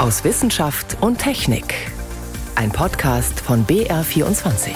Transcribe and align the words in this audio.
aus 0.00 0.24
Wissenschaft 0.24 0.96
und 1.02 1.18
Technik. 1.18 1.74
Ein 2.54 2.72
Podcast 2.72 3.38
von 3.38 3.66
BR24. 3.66 4.70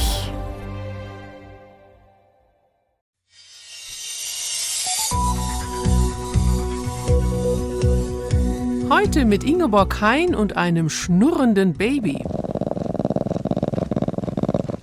Heute 8.91 9.24
mit 9.24 9.45
Ingeborg 9.45 9.98
Hein 10.02 10.34
und 10.34 10.59
einem 10.59 10.91
schnurrenden 10.91 11.72
Baby. 11.72 12.22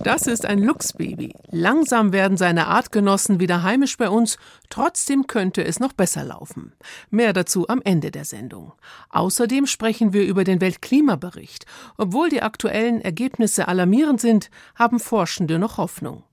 Das 0.04 0.26
ist 0.26 0.44
ein 0.46 0.58
Luchsbaby. 0.58 1.32
Langsam 1.50 2.12
werden 2.12 2.36
seine 2.36 2.66
Artgenossen 2.66 3.38
wieder 3.38 3.62
heimisch 3.62 3.96
bei 3.96 4.08
uns, 4.08 4.36
trotzdem 4.68 5.28
könnte 5.28 5.64
es 5.64 5.78
noch 5.78 5.92
besser 5.92 6.24
laufen. 6.24 6.72
Mehr 7.10 7.32
dazu 7.32 7.68
am 7.68 7.80
Ende 7.84 8.10
der 8.10 8.24
Sendung. 8.24 8.72
Außerdem 9.10 9.68
sprechen 9.68 10.12
wir 10.12 10.24
über 10.24 10.42
den 10.42 10.60
Weltklimabericht. 10.60 11.66
Obwohl 11.96 12.30
die 12.30 12.42
aktuellen 12.42 13.00
Ergebnisse 13.00 13.68
alarmierend 13.68 14.20
sind, 14.20 14.50
haben 14.74 14.98
Forschende 14.98 15.60
noch 15.60 15.76
Hoffnung. 15.76 16.24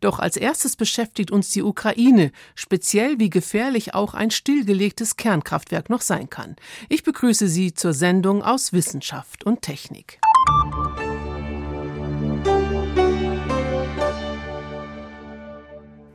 Doch 0.00 0.18
als 0.18 0.36
erstes 0.36 0.74
beschäftigt 0.74 1.30
uns 1.30 1.50
die 1.50 1.62
Ukraine, 1.62 2.32
speziell 2.56 3.20
wie 3.20 3.30
gefährlich 3.30 3.94
auch 3.94 4.14
ein 4.14 4.32
stillgelegtes 4.32 5.16
Kernkraftwerk 5.16 5.88
noch 5.88 6.00
sein 6.00 6.30
kann. 6.30 6.56
Ich 6.88 7.04
begrüße 7.04 7.46
Sie 7.46 7.74
zur 7.74 7.92
Sendung 7.92 8.42
aus 8.42 8.72
Wissenschaft 8.72 9.44
und 9.44 9.62
Technik. 9.62 10.18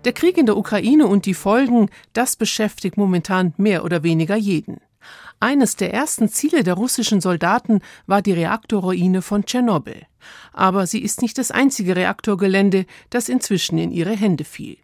Der 0.06 0.14
Krieg 0.14 0.38
in 0.38 0.46
der 0.46 0.56
Ukraine 0.56 1.08
und 1.08 1.26
die 1.26 1.34
Folgen, 1.34 1.90
das 2.14 2.38
beschäftigt 2.38 2.96
momentan 2.96 3.54
mehr 3.58 3.84
oder 3.84 4.02
weniger 4.02 4.38
jeden. 4.38 4.80
Eines 5.42 5.76
der 5.76 5.94
ersten 5.94 6.30
Ziele 6.30 6.64
der 6.64 6.76
russischen 6.76 7.20
Soldaten 7.20 7.82
war 8.08 8.22
die 8.22 8.32
Reaktorruine 8.32 9.22
von 9.22 9.46
Tschernobyl. 9.46 10.04
Aber 10.54 10.88
sie 10.88 11.02
ist 11.02 11.22
nicht 11.22 11.38
das 11.38 11.52
einzige 11.52 11.98
Reaktorgelände, 11.98 12.86
das 13.10 13.28
inzwischen 13.28 13.78
in 13.78 13.92
ihre 13.92 14.16
Hände 14.16 14.46
fiel. 14.46 14.78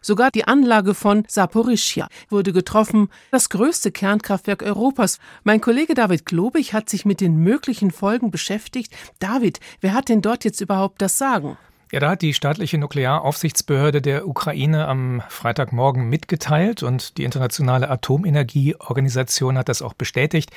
Sogar 0.00 0.30
die 0.30 0.46
Anlage 0.46 0.94
von 0.94 1.24
Saporischschja 1.28 2.08
wurde 2.30 2.52
getroffen, 2.52 3.08
das 3.30 3.50
größte 3.50 3.92
Kernkraftwerk 3.92 4.62
Europas. 4.62 5.18
Mein 5.44 5.60
Kollege 5.60 5.94
David 5.94 6.24
Globig 6.24 6.72
hat 6.72 6.88
sich 6.88 7.04
mit 7.04 7.20
den 7.20 7.36
möglichen 7.36 7.90
Folgen 7.90 8.30
beschäftigt. 8.30 8.94
David, 9.18 9.60
wer 9.80 9.92
hat 9.92 10.08
denn 10.08 10.22
dort 10.22 10.44
jetzt 10.44 10.60
überhaupt 10.60 11.02
das 11.02 11.18
Sagen? 11.18 11.58
Ja, 11.92 12.00
da 12.00 12.08
hat 12.08 12.22
die 12.22 12.32
staatliche 12.32 12.78
Nuklearaufsichtsbehörde 12.78 14.00
der 14.00 14.26
Ukraine 14.26 14.88
am 14.88 15.22
Freitagmorgen 15.28 16.08
mitgeteilt 16.08 16.82
und 16.82 17.18
die 17.18 17.24
Internationale 17.24 17.90
Atomenergieorganisation 17.90 19.58
hat 19.58 19.68
das 19.68 19.82
auch 19.82 19.92
bestätigt, 19.92 20.50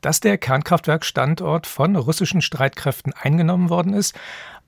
dass 0.00 0.18
der 0.18 0.36
Kernkraftwerkstandort 0.36 1.68
von 1.68 1.94
russischen 1.94 2.42
Streitkräften 2.42 3.12
eingenommen 3.12 3.70
worden 3.70 3.94
ist. 3.94 4.18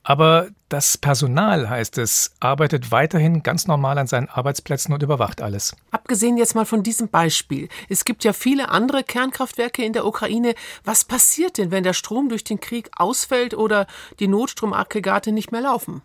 Aber 0.04 0.46
das 0.68 0.96
Personal, 0.96 1.68
heißt 1.68 1.98
es, 1.98 2.36
arbeitet 2.38 2.92
weiterhin 2.92 3.42
ganz 3.42 3.66
normal 3.66 3.98
an 3.98 4.06
seinen 4.06 4.28
Arbeitsplätzen 4.28 4.94
und 4.94 5.02
überwacht 5.02 5.42
alles. 5.42 5.74
Abgesehen 5.90 6.36
jetzt 6.36 6.54
mal 6.54 6.66
von 6.66 6.84
diesem 6.84 7.08
Beispiel. 7.08 7.68
Es 7.88 8.04
gibt 8.04 8.22
ja 8.22 8.32
viele 8.32 8.68
andere 8.68 9.02
Kernkraftwerke 9.02 9.84
in 9.84 9.92
der 9.92 10.06
Ukraine. 10.06 10.54
Was 10.84 11.04
passiert 11.04 11.58
denn, 11.58 11.72
wenn 11.72 11.82
der 11.82 11.94
Strom 11.94 12.28
durch 12.28 12.44
den 12.44 12.60
Krieg 12.60 12.90
ausfällt 12.94 13.54
oder 13.54 13.88
die 14.20 14.28
Notstromaggregate 14.28 15.32
nicht 15.32 15.50
mehr 15.50 15.62
laufen? 15.62 16.00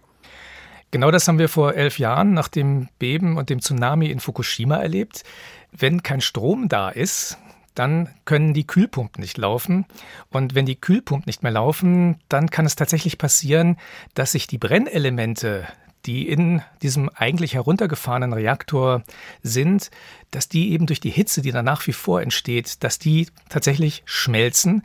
Genau 0.91 1.11
das 1.11 1.27
haben 1.27 1.39
wir 1.39 1.49
vor 1.49 1.73
elf 1.73 1.99
Jahren 1.99 2.33
nach 2.33 2.47
dem 2.47 2.87
Beben 2.97 3.37
und 3.37 3.49
dem 3.49 3.61
Tsunami 3.61 4.07
in 4.07 4.19
Fukushima 4.19 4.77
erlebt. 4.77 5.23
Wenn 5.71 6.01
kein 6.01 6.21
Strom 6.21 6.69
da 6.69 6.89
ist, 6.89 7.37
dann 7.75 8.09
können 8.25 8.53
die 8.53 8.65
Kühlpumpen 8.65 9.21
nicht 9.21 9.37
laufen. 9.37 9.85
Und 10.29 10.55
wenn 10.55 10.65
die 10.65 10.79
Kühlpumpen 10.79 11.27
nicht 11.27 11.43
mehr 11.43 11.51
laufen, 11.51 12.19
dann 12.29 12.49
kann 12.49 12.65
es 12.65 12.75
tatsächlich 12.75 13.17
passieren, 13.17 13.77
dass 14.13 14.31
sich 14.31 14.47
die 14.47 14.57
Brennelemente, 14.57 15.67
die 16.05 16.27
in 16.27 16.61
diesem 16.81 17.09
eigentlich 17.13 17.53
heruntergefahrenen 17.53 18.33
Reaktor 18.33 19.03
sind, 19.43 19.91
dass 20.31 20.47
die 20.47 20.71
eben 20.71 20.87
durch 20.87 21.01
die 21.01 21.09
Hitze, 21.09 21.41
die 21.41 21.51
da 21.51 21.61
nach 21.61 21.85
wie 21.85 21.93
vor 21.93 22.21
entsteht, 22.21 22.83
dass 22.83 22.97
die 22.97 23.27
tatsächlich 23.49 24.03
schmelzen 24.05 24.83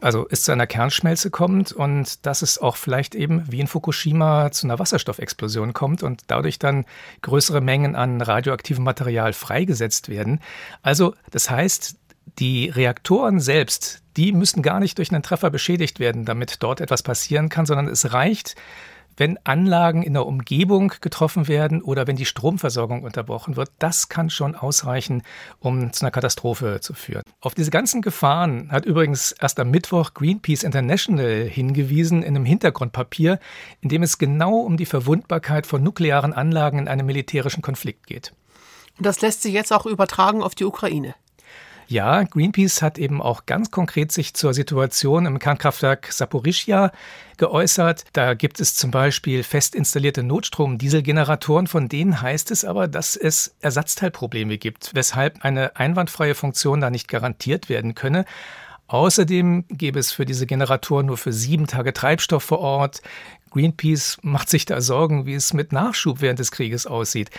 also 0.00 0.26
es 0.30 0.42
zu 0.42 0.52
einer 0.52 0.66
Kernschmelze 0.66 1.30
kommt 1.30 1.72
und 1.72 2.24
dass 2.26 2.42
es 2.42 2.58
auch 2.58 2.76
vielleicht 2.76 3.14
eben 3.14 3.44
wie 3.50 3.60
in 3.60 3.66
Fukushima 3.66 4.50
zu 4.50 4.66
einer 4.66 4.78
Wasserstoffexplosion 4.78 5.72
kommt 5.72 6.02
und 6.02 6.22
dadurch 6.26 6.58
dann 6.58 6.84
größere 7.22 7.60
Mengen 7.60 7.96
an 7.96 8.20
radioaktivem 8.20 8.84
Material 8.84 9.32
freigesetzt 9.32 10.08
werden. 10.08 10.40
Also 10.82 11.14
das 11.30 11.50
heißt, 11.50 11.96
die 12.38 12.68
Reaktoren 12.68 13.40
selbst, 13.40 14.02
die 14.16 14.32
müssen 14.32 14.62
gar 14.62 14.80
nicht 14.80 14.98
durch 14.98 15.10
einen 15.12 15.22
Treffer 15.22 15.50
beschädigt 15.50 16.00
werden, 16.00 16.24
damit 16.24 16.62
dort 16.62 16.80
etwas 16.80 17.02
passieren 17.02 17.48
kann, 17.48 17.66
sondern 17.66 17.88
es 17.88 18.12
reicht, 18.12 18.56
wenn 19.20 19.38
Anlagen 19.44 20.02
in 20.02 20.14
der 20.14 20.24
Umgebung 20.24 20.94
getroffen 21.02 21.46
werden 21.46 21.82
oder 21.82 22.06
wenn 22.06 22.16
die 22.16 22.24
Stromversorgung 22.24 23.02
unterbrochen 23.02 23.54
wird, 23.54 23.70
das 23.78 24.08
kann 24.08 24.30
schon 24.30 24.54
ausreichen, 24.54 25.22
um 25.58 25.92
zu 25.92 26.02
einer 26.02 26.10
Katastrophe 26.10 26.78
zu 26.80 26.94
führen. 26.94 27.22
Auf 27.42 27.54
diese 27.54 27.70
ganzen 27.70 28.00
Gefahren 28.00 28.72
hat 28.72 28.86
übrigens 28.86 29.32
erst 29.32 29.60
am 29.60 29.70
Mittwoch 29.70 30.14
Greenpeace 30.14 30.62
International 30.62 31.44
hingewiesen 31.44 32.22
in 32.22 32.34
einem 32.34 32.46
Hintergrundpapier, 32.46 33.38
in 33.82 33.90
dem 33.90 34.02
es 34.02 34.16
genau 34.16 34.56
um 34.56 34.78
die 34.78 34.86
Verwundbarkeit 34.86 35.66
von 35.66 35.82
nuklearen 35.82 36.32
Anlagen 36.32 36.78
in 36.78 36.88
einem 36.88 37.04
militärischen 37.04 37.60
Konflikt 37.60 38.06
geht. 38.06 38.32
Das 38.98 39.20
lässt 39.20 39.42
sich 39.42 39.52
jetzt 39.52 39.72
auch 39.72 39.84
übertragen 39.84 40.42
auf 40.42 40.54
die 40.54 40.64
Ukraine. 40.64 41.14
Ja, 41.90 42.22
Greenpeace 42.22 42.82
hat 42.82 42.98
eben 42.98 43.20
auch 43.20 43.46
ganz 43.46 43.72
konkret 43.72 44.12
sich 44.12 44.32
zur 44.34 44.54
Situation 44.54 45.26
im 45.26 45.40
Kernkraftwerk 45.40 46.12
Saporischia 46.12 46.92
geäußert. 47.36 48.04
Da 48.12 48.34
gibt 48.34 48.60
es 48.60 48.76
zum 48.76 48.92
Beispiel 48.92 49.42
fest 49.42 49.74
installierte 49.74 50.22
Notstrom-Dieselgeneratoren, 50.22 51.66
von 51.66 51.88
denen 51.88 52.22
heißt 52.22 52.52
es 52.52 52.64
aber, 52.64 52.86
dass 52.86 53.16
es 53.16 53.56
Ersatzteilprobleme 53.60 54.56
gibt, 54.56 54.94
weshalb 54.94 55.44
eine 55.44 55.74
einwandfreie 55.74 56.36
Funktion 56.36 56.80
da 56.80 56.90
nicht 56.90 57.08
garantiert 57.08 57.68
werden 57.68 57.96
könne. 57.96 58.24
Außerdem 58.86 59.64
gäbe 59.68 59.98
es 59.98 60.12
für 60.12 60.24
diese 60.24 60.46
Generatoren 60.46 61.06
nur 61.06 61.16
für 61.16 61.32
sieben 61.32 61.66
Tage 61.66 61.92
Treibstoff 61.92 62.44
vor 62.44 62.60
Ort. 62.60 63.02
Greenpeace 63.50 64.18
macht 64.22 64.48
sich 64.48 64.64
da 64.64 64.80
Sorgen, 64.80 65.26
wie 65.26 65.34
es 65.34 65.52
mit 65.52 65.72
Nachschub 65.72 66.20
während 66.20 66.38
des 66.38 66.50
Krieges 66.50 66.86
aussieht. 66.86 67.30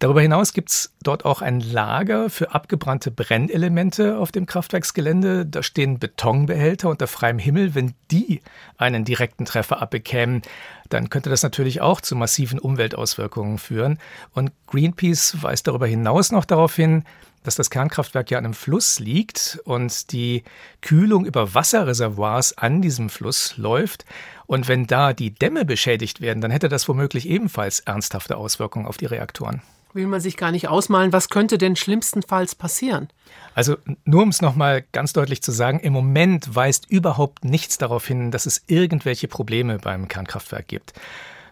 Darüber 0.00 0.22
hinaus 0.22 0.52
gibt 0.52 0.70
es 0.70 0.92
dort 1.02 1.24
auch 1.24 1.42
ein 1.42 1.60
Lager 1.60 2.30
für 2.30 2.54
abgebrannte 2.54 3.10
Brennelemente 3.10 4.16
auf 4.16 4.32
dem 4.32 4.46
Kraftwerksgelände. 4.46 5.46
Da 5.46 5.62
stehen 5.62 5.98
Betonbehälter 5.98 6.88
unter 6.88 7.06
freiem 7.06 7.38
Himmel. 7.38 7.74
Wenn 7.74 7.94
die 8.10 8.40
einen 8.78 9.04
direkten 9.04 9.44
Treffer 9.44 9.82
abbekämen, 9.82 10.42
dann 10.88 11.10
könnte 11.10 11.30
das 11.30 11.42
natürlich 11.42 11.80
auch 11.80 12.00
zu 12.00 12.16
massiven 12.16 12.58
Umweltauswirkungen 12.58 13.58
führen. 13.58 13.98
Und 14.32 14.52
Greenpeace 14.66 15.42
weist 15.42 15.66
darüber 15.68 15.86
hinaus 15.86 16.32
noch 16.32 16.44
darauf 16.44 16.74
hin, 16.74 17.04
dass 17.42 17.54
das 17.54 17.70
Kernkraftwerk 17.70 18.30
ja 18.30 18.38
an 18.38 18.44
einem 18.44 18.54
Fluss 18.54 18.98
liegt 18.98 19.60
und 19.64 20.12
die 20.12 20.44
Kühlung 20.82 21.24
über 21.24 21.54
Wasserreservoirs 21.54 22.58
an 22.58 22.82
diesem 22.82 23.08
Fluss 23.08 23.56
läuft. 23.56 24.04
Und 24.46 24.68
wenn 24.68 24.86
da 24.86 25.12
die 25.12 25.32
Dämme 25.32 25.64
beschädigt 25.64 26.20
werden, 26.20 26.40
dann 26.40 26.50
hätte 26.50 26.68
das 26.68 26.88
womöglich 26.88 27.28
ebenfalls 27.28 27.80
ernsthafte 27.80 28.36
Auswirkungen 28.36 28.86
auf 28.86 28.96
die 28.96 29.06
Reaktoren. 29.06 29.62
Will 29.92 30.06
man 30.06 30.20
sich 30.20 30.36
gar 30.36 30.52
nicht 30.52 30.68
ausmalen, 30.68 31.12
was 31.12 31.30
könnte 31.30 31.58
denn 31.58 31.74
schlimmstenfalls 31.74 32.54
passieren? 32.54 33.08
Also 33.54 33.76
nur 34.04 34.22
um 34.22 34.28
es 34.28 34.40
nochmal 34.40 34.84
ganz 34.92 35.12
deutlich 35.12 35.42
zu 35.42 35.50
sagen, 35.50 35.80
im 35.80 35.92
Moment 35.92 36.54
weist 36.54 36.88
überhaupt 36.88 37.44
nichts 37.44 37.76
darauf 37.76 38.06
hin, 38.06 38.30
dass 38.30 38.46
es 38.46 38.62
irgendwelche 38.68 39.26
Probleme 39.26 39.78
beim 39.78 40.06
Kernkraftwerk 40.06 40.68
gibt. 40.68 40.92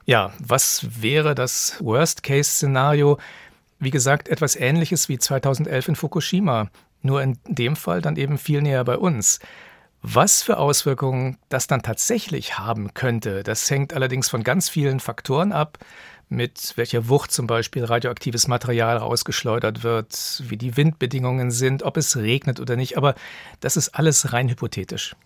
Ja, 0.07 0.33
was 0.39 0.87
wäre 1.03 1.35
das 1.35 1.77
Worst-Case-Szenario? 1.81 3.19
Wie 3.79 3.91
gesagt, 3.91 4.29
etwas 4.29 4.57
Ähnliches 4.57 5.09
wie 5.09 5.19
2011 5.19 5.89
in 5.89 5.97
Fukushima, 5.97 6.69
nur 7.03 7.23
in 7.23 7.39
dem 7.47 7.77
Fall 7.77 8.01
dann 8.01 8.17
eben 8.17 8.39
viel 8.39 8.61
näher 8.61 8.85
bei 8.85 8.97
uns. 8.99 9.39
Was 10.03 10.43
für 10.43 10.59
Auswirkungen 10.59 11.39
das 11.49 11.67
dann 11.67 11.83
tatsächlich 11.83 12.59
haben 12.59 12.95
könnte, 12.95 13.43
das 13.43 13.69
hängt 13.71 13.95
allerdings 13.95 14.29
von 14.29 14.45
ganz 14.45 14.69
vielen 14.69 15.01
Faktoren 15.01 15.53
ab, 15.53 15.79
mit 16.29 16.75
welcher 16.77 17.09
Wucht 17.09 17.33
zum 17.33 17.47
Beispiel 17.47 17.85
radioaktives 17.85 18.49
Material 18.49 18.99
rausgeschleudert 18.99 19.83
wird, 19.83 20.43
wie 20.47 20.57
die 20.57 20.77
Windbedingungen 20.77 21.51
sind, 21.51 21.83
ob 21.83 21.97
es 21.97 22.17
regnet 22.17 22.61
oder 22.61 22.77
nicht, 22.77 22.97
aber 22.97 23.15
das 23.61 23.77
ist 23.77 23.91
alles 23.91 24.33
rein 24.33 24.49
hypothetisch. 24.49 25.17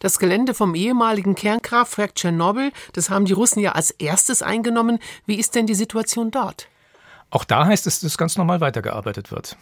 Das 0.00 0.18
Gelände 0.18 0.54
vom 0.54 0.74
ehemaligen 0.74 1.34
Kernkraftwerk 1.34 2.14
Tschernobyl, 2.14 2.72
das 2.92 3.10
haben 3.10 3.24
die 3.24 3.32
Russen 3.32 3.60
ja 3.60 3.72
als 3.72 3.90
erstes 3.90 4.42
eingenommen. 4.42 4.98
Wie 5.26 5.36
ist 5.36 5.54
denn 5.54 5.66
die 5.66 5.74
Situation 5.74 6.30
dort? 6.30 6.68
Auch 7.34 7.42
da 7.42 7.66
heißt 7.66 7.88
es, 7.88 7.98
dass 7.98 8.16
ganz 8.16 8.36
normal 8.36 8.60
weitergearbeitet 8.60 9.32
wird. 9.32 9.56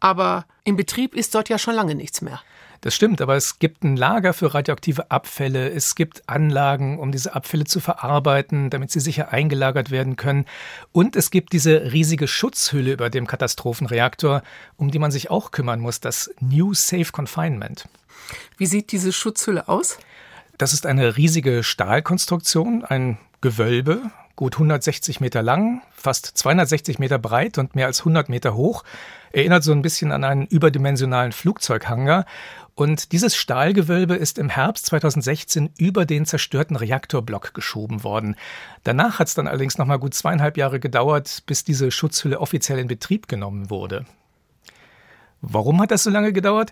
Aber 0.00 0.46
im 0.64 0.76
Betrieb 0.76 1.14
ist 1.14 1.34
dort 1.34 1.50
ja 1.50 1.58
schon 1.58 1.74
lange 1.74 1.94
nichts 1.94 2.22
mehr. 2.22 2.40
Das 2.80 2.94
stimmt, 2.94 3.20
aber 3.20 3.36
es 3.36 3.58
gibt 3.58 3.84
ein 3.84 3.94
Lager 3.94 4.32
für 4.32 4.54
radioaktive 4.54 5.10
Abfälle, 5.10 5.68
es 5.68 5.96
gibt 5.96 6.26
Anlagen, 6.30 6.98
um 6.98 7.12
diese 7.12 7.34
Abfälle 7.34 7.64
zu 7.64 7.80
verarbeiten, 7.80 8.70
damit 8.70 8.90
sie 8.90 9.00
sicher 9.00 9.32
eingelagert 9.32 9.90
werden 9.90 10.16
können. 10.16 10.46
Und 10.90 11.14
es 11.14 11.30
gibt 11.30 11.52
diese 11.52 11.92
riesige 11.92 12.26
Schutzhülle 12.26 12.92
über 12.92 13.10
dem 13.10 13.26
Katastrophenreaktor, 13.26 14.42
um 14.78 14.90
die 14.90 14.98
man 14.98 15.10
sich 15.10 15.30
auch 15.30 15.50
kümmern 15.50 15.80
muss, 15.80 16.00
das 16.00 16.30
New 16.40 16.72
Safe 16.72 17.12
Confinement. 17.12 17.86
Wie 18.56 18.66
sieht 18.66 18.92
diese 18.92 19.12
Schutzhülle 19.12 19.68
aus? 19.68 19.98
Das 20.56 20.72
ist 20.72 20.86
eine 20.86 21.18
riesige 21.18 21.62
Stahlkonstruktion, 21.62 22.82
ein 22.82 23.18
Gewölbe, 23.42 24.10
gut 24.38 24.54
160 24.54 25.20
Meter 25.20 25.42
lang, 25.42 25.82
fast 25.90 26.24
260 26.24 27.00
Meter 27.00 27.18
breit 27.18 27.58
und 27.58 27.74
mehr 27.74 27.86
als 27.86 28.02
100 28.02 28.28
Meter 28.28 28.54
hoch. 28.54 28.84
Erinnert 29.32 29.64
so 29.64 29.72
ein 29.72 29.82
bisschen 29.82 30.12
an 30.12 30.22
einen 30.22 30.46
überdimensionalen 30.46 31.32
Flugzeughanger. 31.32 32.24
Und 32.76 33.10
dieses 33.10 33.34
Stahlgewölbe 33.34 34.14
ist 34.14 34.38
im 34.38 34.48
Herbst 34.48 34.86
2016 34.86 35.70
über 35.76 36.06
den 36.06 36.24
zerstörten 36.24 36.76
Reaktorblock 36.76 37.52
geschoben 37.52 38.04
worden. 38.04 38.36
Danach 38.84 39.18
hat 39.18 39.26
es 39.26 39.34
dann 39.34 39.48
allerdings 39.48 39.76
noch 39.76 39.86
mal 39.86 39.98
gut 39.98 40.14
zweieinhalb 40.14 40.56
Jahre 40.56 40.78
gedauert, 40.78 41.42
bis 41.46 41.64
diese 41.64 41.90
Schutzhülle 41.90 42.40
offiziell 42.40 42.78
in 42.78 42.86
Betrieb 42.86 43.26
genommen 43.26 43.70
wurde. 43.70 44.06
Warum 45.40 45.80
hat 45.80 45.90
das 45.90 46.04
so 46.04 46.10
lange 46.10 46.32
gedauert? 46.32 46.70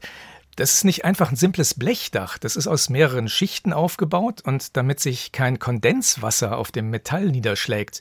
Das 0.56 0.72
ist 0.72 0.84
nicht 0.84 1.04
einfach 1.04 1.30
ein 1.30 1.36
simples 1.36 1.74
Blechdach, 1.74 2.38
das 2.38 2.56
ist 2.56 2.66
aus 2.66 2.88
mehreren 2.88 3.28
Schichten 3.28 3.74
aufgebaut 3.74 4.40
und 4.40 4.76
damit 4.76 5.00
sich 5.00 5.30
kein 5.30 5.58
Kondenswasser 5.58 6.56
auf 6.56 6.72
dem 6.72 6.88
Metall 6.88 7.26
niederschlägt, 7.26 8.00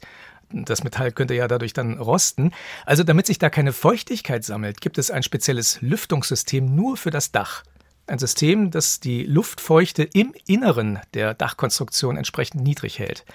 das 0.52 0.84
Metall 0.84 1.12
könnte 1.12 1.34
ja 1.34 1.48
dadurch 1.48 1.74
dann 1.74 2.00
rosten. 2.00 2.52
Also 2.86 3.04
damit 3.04 3.26
sich 3.26 3.40
da 3.40 3.50
keine 3.50 3.74
Feuchtigkeit 3.74 4.44
sammelt, 4.44 4.80
gibt 4.80 4.98
es 4.98 5.12
ein 5.12 5.24
spezielles 5.24 5.82
Lüftungssystem 5.82 6.74
nur 6.74 6.98
für 6.98 7.12
das 7.12 7.32
Dach. 7.32 7.64
Ein 8.08 8.20
System, 8.20 8.70
das 8.72 9.00
die 9.00 9.24
Luftfeuchte 9.24 10.04
im 10.04 10.34
Inneren 10.46 11.00
der 11.14 11.34
Dachkonstruktion 11.34 12.18
entsprechend 12.18 12.62
niedrig 12.64 13.00
hält. 13.00 13.26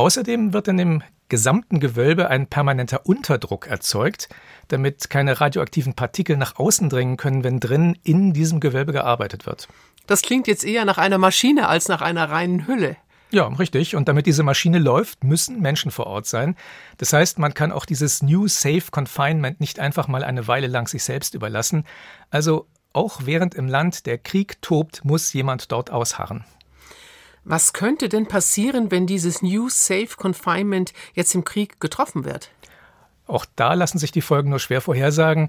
Außerdem 0.00 0.54
wird 0.54 0.66
in 0.66 0.78
dem 0.78 1.02
gesamten 1.28 1.78
Gewölbe 1.78 2.30
ein 2.30 2.46
permanenter 2.46 3.04
Unterdruck 3.04 3.66
erzeugt, 3.66 4.30
damit 4.68 5.10
keine 5.10 5.42
radioaktiven 5.42 5.92
Partikel 5.92 6.38
nach 6.38 6.58
außen 6.58 6.88
dringen 6.88 7.18
können, 7.18 7.44
wenn 7.44 7.60
drin 7.60 7.98
in 8.02 8.32
diesem 8.32 8.60
Gewölbe 8.60 8.92
gearbeitet 8.92 9.44
wird. 9.44 9.68
Das 10.06 10.22
klingt 10.22 10.46
jetzt 10.46 10.64
eher 10.64 10.86
nach 10.86 10.96
einer 10.96 11.18
Maschine 11.18 11.68
als 11.68 11.88
nach 11.88 12.00
einer 12.00 12.30
reinen 12.30 12.66
Hülle. 12.66 12.96
Ja, 13.30 13.46
richtig. 13.48 13.94
Und 13.94 14.08
damit 14.08 14.24
diese 14.24 14.42
Maschine 14.42 14.78
läuft, 14.78 15.22
müssen 15.22 15.60
Menschen 15.60 15.90
vor 15.90 16.06
Ort 16.06 16.24
sein. 16.24 16.56
Das 16.96 17.12
heißt, 17.12 17.38
man 17.38 17.52
kann 17.52 17.70
auch 17.70 17.84
dieses 17.84 18.22
New 18.22 18.48
Safe 18.48 18.90
Confinement 18.90 19.60
nicht 19.60 19.80
einfach 19.80 20.08
mal 20.08 20.24
eine 20.24 20.48
Weile 20.48 20.66
lang 20.66 20.88
sich 20.88 21.04
selbst 21.04 21.34
überlassen. 21.34 21.84
Also 22.30 22.66
auch 22.94 23.20
während 23.26 23.54
im 23.54 23.68
Land 23.68 24.06
der 24.06 24.16
Krieg 24.16 24.62
tobt, 24.62 25.04
muss 25.04 25.30
jemand 25.34 25.70
dort 25.70 25.90
ausharren. 25.90 26.46
Was 27.44 27.72
könnte 27.72 28.08
denn 28.08 28.26
passieren, 28.26 28.90
wenn 28.90 29.06
dieses 29.06 29.42
New 29.42 29.68
Safe 29.68 30.10
Confinement 30.16 30.92
jetzt 31.14 31.34
im 31.34 31.44
Krieg 31.44 31.80
getroffen 31.80 32.24
wird? 32.24 32.50
Auch 33.26 33.46
da 33.56 33.74
lassen 33.74 33.98
sich 33.98 34.12
die 34.12 34.20
Folgen 34.20 34.50
nur 34.50 34.58
schwer 34.58 34.80
vorhersagen. 34.80 35.48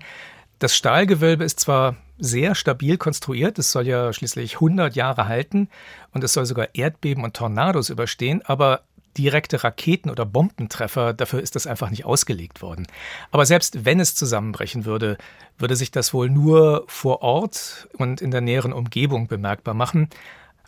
Das 0.59 0.75
Stahlgewölbe 0.75 1.43
ist 1.43 1.59
zwar 1.59 1.95
sehr 2.19 2.53
stabil 2.53 2.97
konstruiert, 2.97 3.57
es 3.57 3.71
soll 3.71 3.87
ja 3.87 4.13
schließlich 4.13 4.55
100 4.55 4.95
Jahre 4.95 5.27
halten 5.27 5.69
und 6.13 6.23
es 6.23 6.33
soll 6.33 6.45
sogar 6.45 6.69
Erdbeben 6.73 7.23
und 7.23 7.35
Tornados 7.35 7.89
überstehen, 7.89 8.43
aber 8.45 8.83
direkte 9.17 9.63
Raketen- 9.63 10.09
oder 10.09 10.25
Bombentreffer, 10.25 11.13
dafür 11.13 11.41
ist 11.41 11.55
das 11.55 11.67
einfach 11.67 11.89
nicht 11.89 12.05
ausgelegt 12.05 12.61
worden. 12.61 12.87
Aber 13.31 13.45
selbst 13.45 13.85
wenn 13.85 13.99
es 13.99 14.15
zusammenbrechen 14.15 14.85
würde, 14.85 15.17
würde 15.57 15.75
sich 15.75 15.91
das 15.91 16.13
wohl 16.13 16.29
nur 16.29 16.85
vor 16.87 17.21
Ort 17.21 17.89
und 17.97 18.21
in 18.21 18.31
der 18.31 18.41
näheren 18.41 18.71
Umgebung 18.71 19.27
bemerkbar 19.27 19.73
machen. 19.73 20.09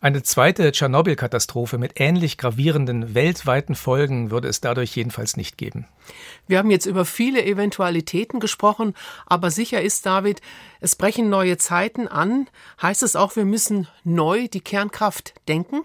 Eine 0.03 0.21
zweite 0.21 0.69
Tschernobyl-Katastrophe 0.69 1.77
mit 1.77 1.93
ähnlich 1.95 2.37
gravierenden 2.37 3.15
weltweiten 3.15 3.73
Folgen 3.73 4.31
würde 4.31 4.49
es 4.49 4.59
dadurch 4.59 4.93
jedenfalls 4.97 5.37
nicht 5.37 5.57
geben. 5.57 5.87
Wir 6.45 6.57
haben 6.57 6.71
jetzt 6.71 6.87
über 6.87 7.05
viele 7.05 7.45
Eventualitäten 7.45 8.41
gesprochen, 8.41 8.95
aber 9.25 9.49
sicher 9.49 9.81
ist, 9.81 10.05
David, 10.05 10.41
es 10.81 10.97
brechen 10.97 11.29
neue 11.29 11.57
Zeiten 11.57 12.09
an. 12.09 12.49
Heißt 12.81 13.01
es 13.01 13.15
auch, 13.15 13.37
wir 13.37 13.45
müssen 13.45 13.87
neu 14.03 14.49
die 14.49 14.59
Kernkraft 14.59 15.35
denken? 15.47 15.83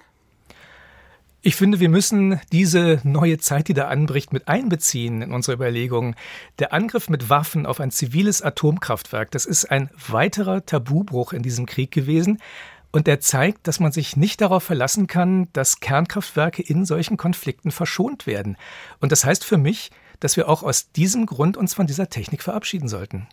Ich 1.40 1.54
finde, 1.54 1.78
wir 1.78 1.88
müssen 1.88 2.40
diese 2.50 3.00
neue 3.04 3.38
Zeit, 3.38 3.68
die 3.68 3.74
da 3.74 3.86
anbricht, 3.86 4.32
mit 4.32 4.48
einbeziehen 4.48 5.22
in 5.22 5.32
unsere 5.32 5.54
Überlegungen. 5.54 6.16
Der 6.58 6.72
Angriff 6.72 7.08
mit 7.08 7.30
Waffen 7.30 7.66
auf 7.66 7.78
ein 7.78 7.92
ziviles 7.92 8.42
Atomkraftwerk, 8.42 9.30
das 9.30 9.46
ist 9.46 9.70
ein 9.70 9.90
weiterer 10.08 10.66
Tabubruch 10.66 11.32
in 11.32 11.44
diesem 11.44 11.66
Krieg 11.66 11.92
gewesen. 11.92 12.40
Und 12.90 13.06
der 13.06 13.20
zeigt, 13.20 13.66
dass 13.66 13.80
man 13.80 13.92
sich 13.92 14.16
nicht 14.16 14.40
darauf 14.40 14.62
verlassen 14.62 15.06
kann, 15.06 15.48
dass 15.52 15.80
Kernkraftwerke 15.80 16.62
in 16.62 16.86
solchen 16.86 17.16
Konflikten 17.16 17.70
verschont 17.70 18.26
werden. 18.26 18.56
Und 19.00 19.12
das 19.12 19.24
heißt 19.24 19.44
für 19.44 19.58
mich, 19.58 19.90
dass 20.20 20.36
wir 20.36 20.48
auch 20.48 20.62
aus 20.62 20.90
diesem 20.92 21.26
Grund 21.26 21.56
uns 21.56 21.74
von 21.74 21.86
dieser 21.86 22.08
Technik 22.08 22.42
verabschieden 22.42 22.88
sollten. 22.88 23.28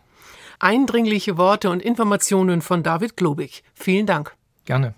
Eindringliche 0.58 1.36
Worte 1.36 1.70
und 1.70 1.82
Informationen 1.82 2.60
von 2.62 2.82
David 2.82 3.16
Globig. 3.16 3.62
Vielen 3.74 4.06
Dank. 4.06 4.34
Gerne. 4.64 4.94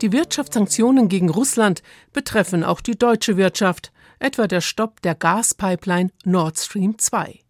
Die 0.00 0.10
Wirtschaftssanktionen 0.10 1.08
gegen 1.08 1.30
Russland 1.30 1.82
betreffen 2.12 2.64
auch 2.64 2.80
die 2.80 2.98
deutsche 2.98 3.36
Wirtschaft, 3.36 3.92
etwa 4.18 4.48
der 4.48 4.60
Stopp 4.60 5.00
der 5.02 5.14
Gaspipeline 5.14 6.10
Nord 6.24 6.58
Stream 6.58 6.98
2. 6.98 7.41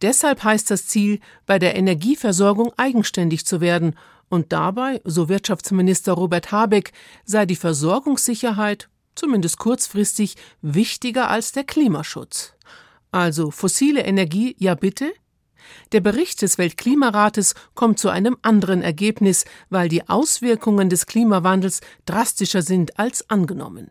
Deshalb 0.00 0.44
heißt 0.44 0.70
das 0.70 0.86
Ziel, 0.86 1.20
bei 1.46 1.58
der 1.58 1.76
Energieversorgung 1.76 2.72
eigenständig 2.76 3.46
zu 3.46 3.60
werden, 3.60 3.96
und 4.28 4.50
dabei, 4.50 5.02
so 5.04 5.28
Wirtschaftsminister 5.28 6.14
Robert 6.14 6.52
Habeck, 6.52 6.92
sei 7.26 7.44
die 7.44 7.54
Versorgungssicherheit, 7.54 8.88
zumindest 9.14 9.58
kurzfristig, 9.58 10.36
wichtiger 10.62 11.28
als 11.28 11.52
der 11.52 11.64
Klimaschutz. 11.64 12.54
Also 13.10 13.50
fossile 13.50 14.00
Energie, 14.00 14.56
ja 14.58 14.74
bitte, 14.74 15.12
der 15.92 16.00
Bericht 16.00 16.42
des 16.42 16.58
Weltklimarates 16.58 17.54
kommt 17.74 17.98
zu 17.98 18.08
einem 18.08 18.36
anderen 18.42 18.82
Ergebnis, 18.82 19.44
weil 19.68 19.88
die 19.88 20.08
Auswirkungen 20.08 20.88
des 20.88 21.06
Klimawandels 21.06 21.80
drastischer 22.06 22.62
sind 22.62 22.98
als 22.98 23.28
angenommen. 23.28 23.90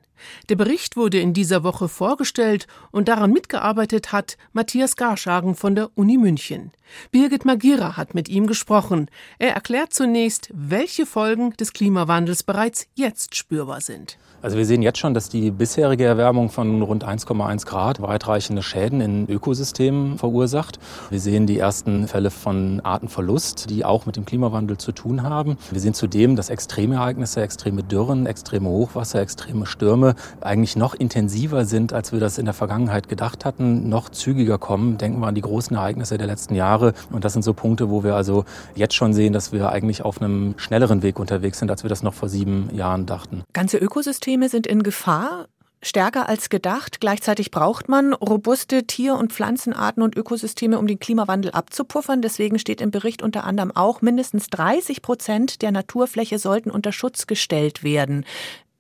Der 0.50 0.56
Bericht 0.56 0.98
wurde 0.98 1.20
in 1.20 1.34
dieser 1.34 1.64
Woche 1.64 1.88
vorgestellt 1.88 2.68
und 2.92 3.08
daran 3.08 3.32
mitgearbeitet 3.32 4.12
hat 4.12 4.38
Matthias 4.54 4.96
Garschagen 4.96 5.56
von 5.56 5.76
der 5.76 5.90
Uni 5.96 6.18
München. 6.18 6.72
Birgit 7.12 7.46
Magira 7.46 7.98
hat 7.98 8.14
mit 8.14 8.30
ihm 8.30 8.48
gesprochen. 8.48 9.10
Er 9.40 9.54
erklärt 9.54 9.94
zunächst, 9.94 10.50
welche 10.54 11.06
Folgen 11.06 11.54
des 11.54 11.74
Klimawandels 11.74 12.44
bereits 12.44 12.88
jetzt 12.96 13.36
spürbar 13.36 13.82
sind. 13.82 14.18
Also 14.44 14.58
wir 14.58 14.66
sehen 14.66 14.82
jetzt 14.82 14.98
schon, 14.98 15.14
dass 15.14 15.30
die 15.30 15.52
bisherige 15.52 16.04
Erwärmung 16.04 16.50
von 16.50 16.82
rund 16.82 17.06
1,1 17.06 17.68
Grad 17.68 18.02
weitreichende 18.02 18.64
Schäden 18.64 19.00
in 19.00 19.30
Ökosystemen 19.30 20.18
verursacht. 20.18 20.80
Wir 21.12 21.20
sehen 21.20 21.46
die 21.46 21.60
ersten 21.60 22.08
Fälle 22.08 22.32
von 22.32 22.80
Artenverlust, 22.80 23.70
die 23.70 23.86
auch 23.86 24.08
mit 24.08 24.16
dem 24.16 24.26
Klimawandel 24.26 24.78
zu 24.78 24.94
tun 24.94 25.22
haben. 25.22 25.58
Wir 25.70 25.80
sehen 25.80 25.94
zudem, 25.94 26.36
dass 26.36 26.50
extreme 26.50 26.96
Ereignisse, 26.96 27.44
extreme 27.44 27.84
Dürren, 27.84 28.26
extreme 28.26 28.68
Hochwasser, 28.68 29.22
extreme 29.22 29.68
Stürme 29.68 30.11
eigentlich 30.42 30.76
noch 30.76 30.94
intensiver 30.94 31.66
sind, 31.66 31.94
als 31.94 32.12
wir 32.12 32.20
das 32.20 32.38
in 32.38 32.46
der 32.46 32.54
Vergangenheit 32.54 33.10
gedacht 33.10 33.46
hatten, 33.46 33.90
noch 33.90 34.10
zügiger 34.10 34.58
kommen. 34.58 34.98
Denken 34.98 35.20
wir 35.20 35.28
an 35.28 35.36
die 35.36 35.42
großen 35.42 35.76
Ereignisse 35.76 36.18
der 36.18 36.28
letzten 36.28 36.56
Jahre. 36.56 36.94
Und 37.12 37.26
das 37.26 37.34
sind 37.34 37.44
so 37.44 37.54
Punkte, 37.54 37.90
wo 37.90 38.04
wir 38.04 38.16
also 38.16 38.46
jetzt 38.76 38.96
schon 38.96 39.14
sehen, 39.14 39.34
dass 39.34 39.52
wir 39.52 39.70
eigentlich 39.72 40.04
auf 40.04 40.22
einem 40.22 40.54
schnelleren 40.58 41.04
Weg 41.04 41.20
unterwegs 41.20 41.60
sind, 41.60 41.70
als 41.72 41.84
wir 41.84 41.90
das 41.90 42.04
noch 42.04 42.14
vor 42.14 42.30
sieben 42.30 42.70
Jahren 42.74 43.06
dachten. 43.06 43.44
Ganze 43.54 43.78
Ökosysteme 43.78 44.50
sind 44.50 44.68
in 44.68 44.84
Gefahr, 44.84 45.48
stärker 45.82 46.30
als 46.30 46.50
gedacht. 46.50 47.00
Gleichzeitig 47.00 47.52
braucht 47.52 47.90
man 47.90 48.14
robuste 48.14 48.86
Tier- 48.86 49.16
und 49.16 49.34
Pflanzenarten 49.34 50.04
und 50.04 50.16
Ökosysteme, 50.16 50.78
um 50.78 50.88
den 50.88 51.00
Klimawandel 51.00 51.52
abzupuffern. 51.52 52.22
Deswegen 52.22 52.60
steht 52.60 52.82
im 52.82 52.92
Bericht 52.92 53.22
unter 53.22 53.44
anderem 53.44 53.72
auch, 53.76 54.02
mindestens 54.02 54.48
30 54.48 55.02
Prozent 55.02 55.62
der 55.62 55.72
Naturfläche 55.72 56.40
sollten 56.40 56.72
unter 56.72 56.92
Schutz 56.92 57.28
gestellt 57.28 57.84
werden. 57.84 58.26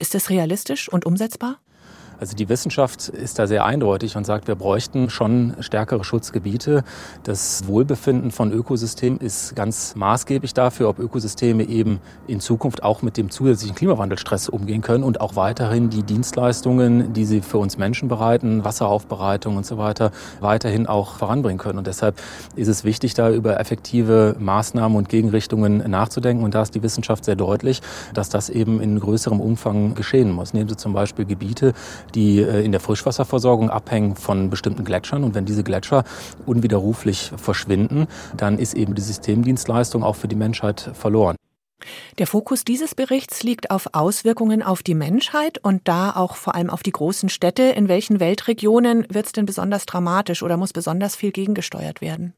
Ist 0.01 0.15
das 0.15 0.31
realistisch 0.31 0.89
und 0.89 1.05
umsetzbar? 1.05 1.59
Also 2.21 2.35
die 2.35 2.49
Wissenschaft 2.49 3.09
ist 3.09 3.39
da 3.39 3.47
sehr 3.47 3.65
eindeutig 3.65 4.15
und 4.15 4.27
sagt, 4.27 4.47
wir 4.47 4.53
bräuchten 4.53 5.09
schon 5.09 5.55
stärkere 5.59 6.03
Schutzgebiete. 6.03 6.83
Das 7.23 7.65
Wohlbefinden 7.65 8.29
von 8.29 8.51
Ökosystemen 8.51 9.19
ist 9.19 9.55
ganz 9.55 9.95
maßgeblich 9.95 10.53
dafür, 10.53 10.89
ob 10.89 10.99
Ökosysteme 10.99 11.63
eben 11.63 11.99
in 12.27 12.39
Zukunft 12.39 12.83
auch 12.83 13.01
mit 13.01 13.17
dem 13.17 13.31
zusätzlichen 13.31 13.75
Klimawandelstress 13.75 14.49
umgehen 14.49 14.81
können 14.81 15.03
und 15.03 15.19
auch 15.19 15.35
weiterhin 15.35 15.89
die 15.89 16.03
Dienstleistungen, 16.03 17.11
die 17.11 17.25
sie 17.25 17.41
für 17.41 17.57
uns 17.57 17.79
Menschen 17.79 18.07
bereiten, 18.07 18.63
Wasseraufbereitung 18.63 19.57
und 19.57 19.65
so 19.65 19.79
weiter, 19.79 20.11
weiterhin 20.41 20.85
auch 20.85 21.15
voranbringen 21.15 21.57
können. 21.57 21.79
Und 21.79 21.87
deshalb 21.87 22.21
ist 22.55 22.67
es 22.67 22.83
wichtig, 22.83 23.15
da 23.15 23.31
über 23.31 23.59
effektive 23.59 24.35
Maßnahmen 24.37 24.95
und 24.95 25.09
Gegenrichtungen 25.09 25.89
nachzudenken. 25.89 26.43
Und 26.43 26.53
da 26.53 26.61
ist 26.61 26.75
die 26.75 26.83
Wissenschaft 26.83 27.25
sehr 27.25 27.35
deutlich, 27.35 27.81
dass 28.13 28.29
das 28.29 28.51
eben 28.51 28.79
in 28.79 28.99
größerem 28.99 29.41
Umfang 29.41 29.95
geschehen 29.95 30.29
muss. 30.29 30.53
Nehmen 30.53 30.69
Sie 30.69 30.77
zum 30.77 30.93
Beispiel 30.93 31.25
Gebiete, 31.25 31.73
die 32.15 32.39
äh, 32.39 32.63
in 32.63 32.71
der 32.71 32.81
Frischwasserversorgung 32.81 33.69
abhängen 33.69 34.15
von 34.15 34.49
bestimmten 34.49 34.83
Gletschern. 34.83 35.23
Und 35.23 35.35
wenn 35.35 35.45
diese 35.45 35.63
Gletscher 35.63 36.03
unwiderruflich 36.45 37.31
verschwinden, 37.35 38.07
dann 38.35 38.57
ist 38.57 38.73
eben 38.73 38.95
die 38.95 39.01
Systemdienstleistung 39.01 40.03
auch 40.03 40.15
für 40.15 40.27
die 40.27 40.35
Menschheit 40.35 40.91
verloren. 40.93 41.35
Der 42.19 42.27
Fokus 42.27 42.63
dieses 42.63 42.95
Berichts 42.95 43.43
liegt 43.43 43.71
auf 43.71 43.89
Auswirkungen 43.93 44.61
auf 44.61 44.83
die 44.83 44.93
Menschheit 44.93 45.57
und 45.57 45.87
da 45.87 46.11
auch 46.11 46.35
vor 46.35 46.55
allem 46.55 46.69
auf 46.69 46.83
die 46.83 46.91
großen 46.91 47.29
Städte. 47.29 47.63
In 47.63 47.87
welchen 47.87 48.19
Weltregionen 48.19 49.05
wird 49.09 49.25
es 49.25 49.31
denn 49.31 49.45
besonders 49.45 49.85
dramatisch 49.85 50.43
oder 50.43 50.57
muss 50.57 50.73
besonders 50.73 51.15
viel 51.15 51.31
gegengesteuert 51.31 52.01
werden? 52.01 52.33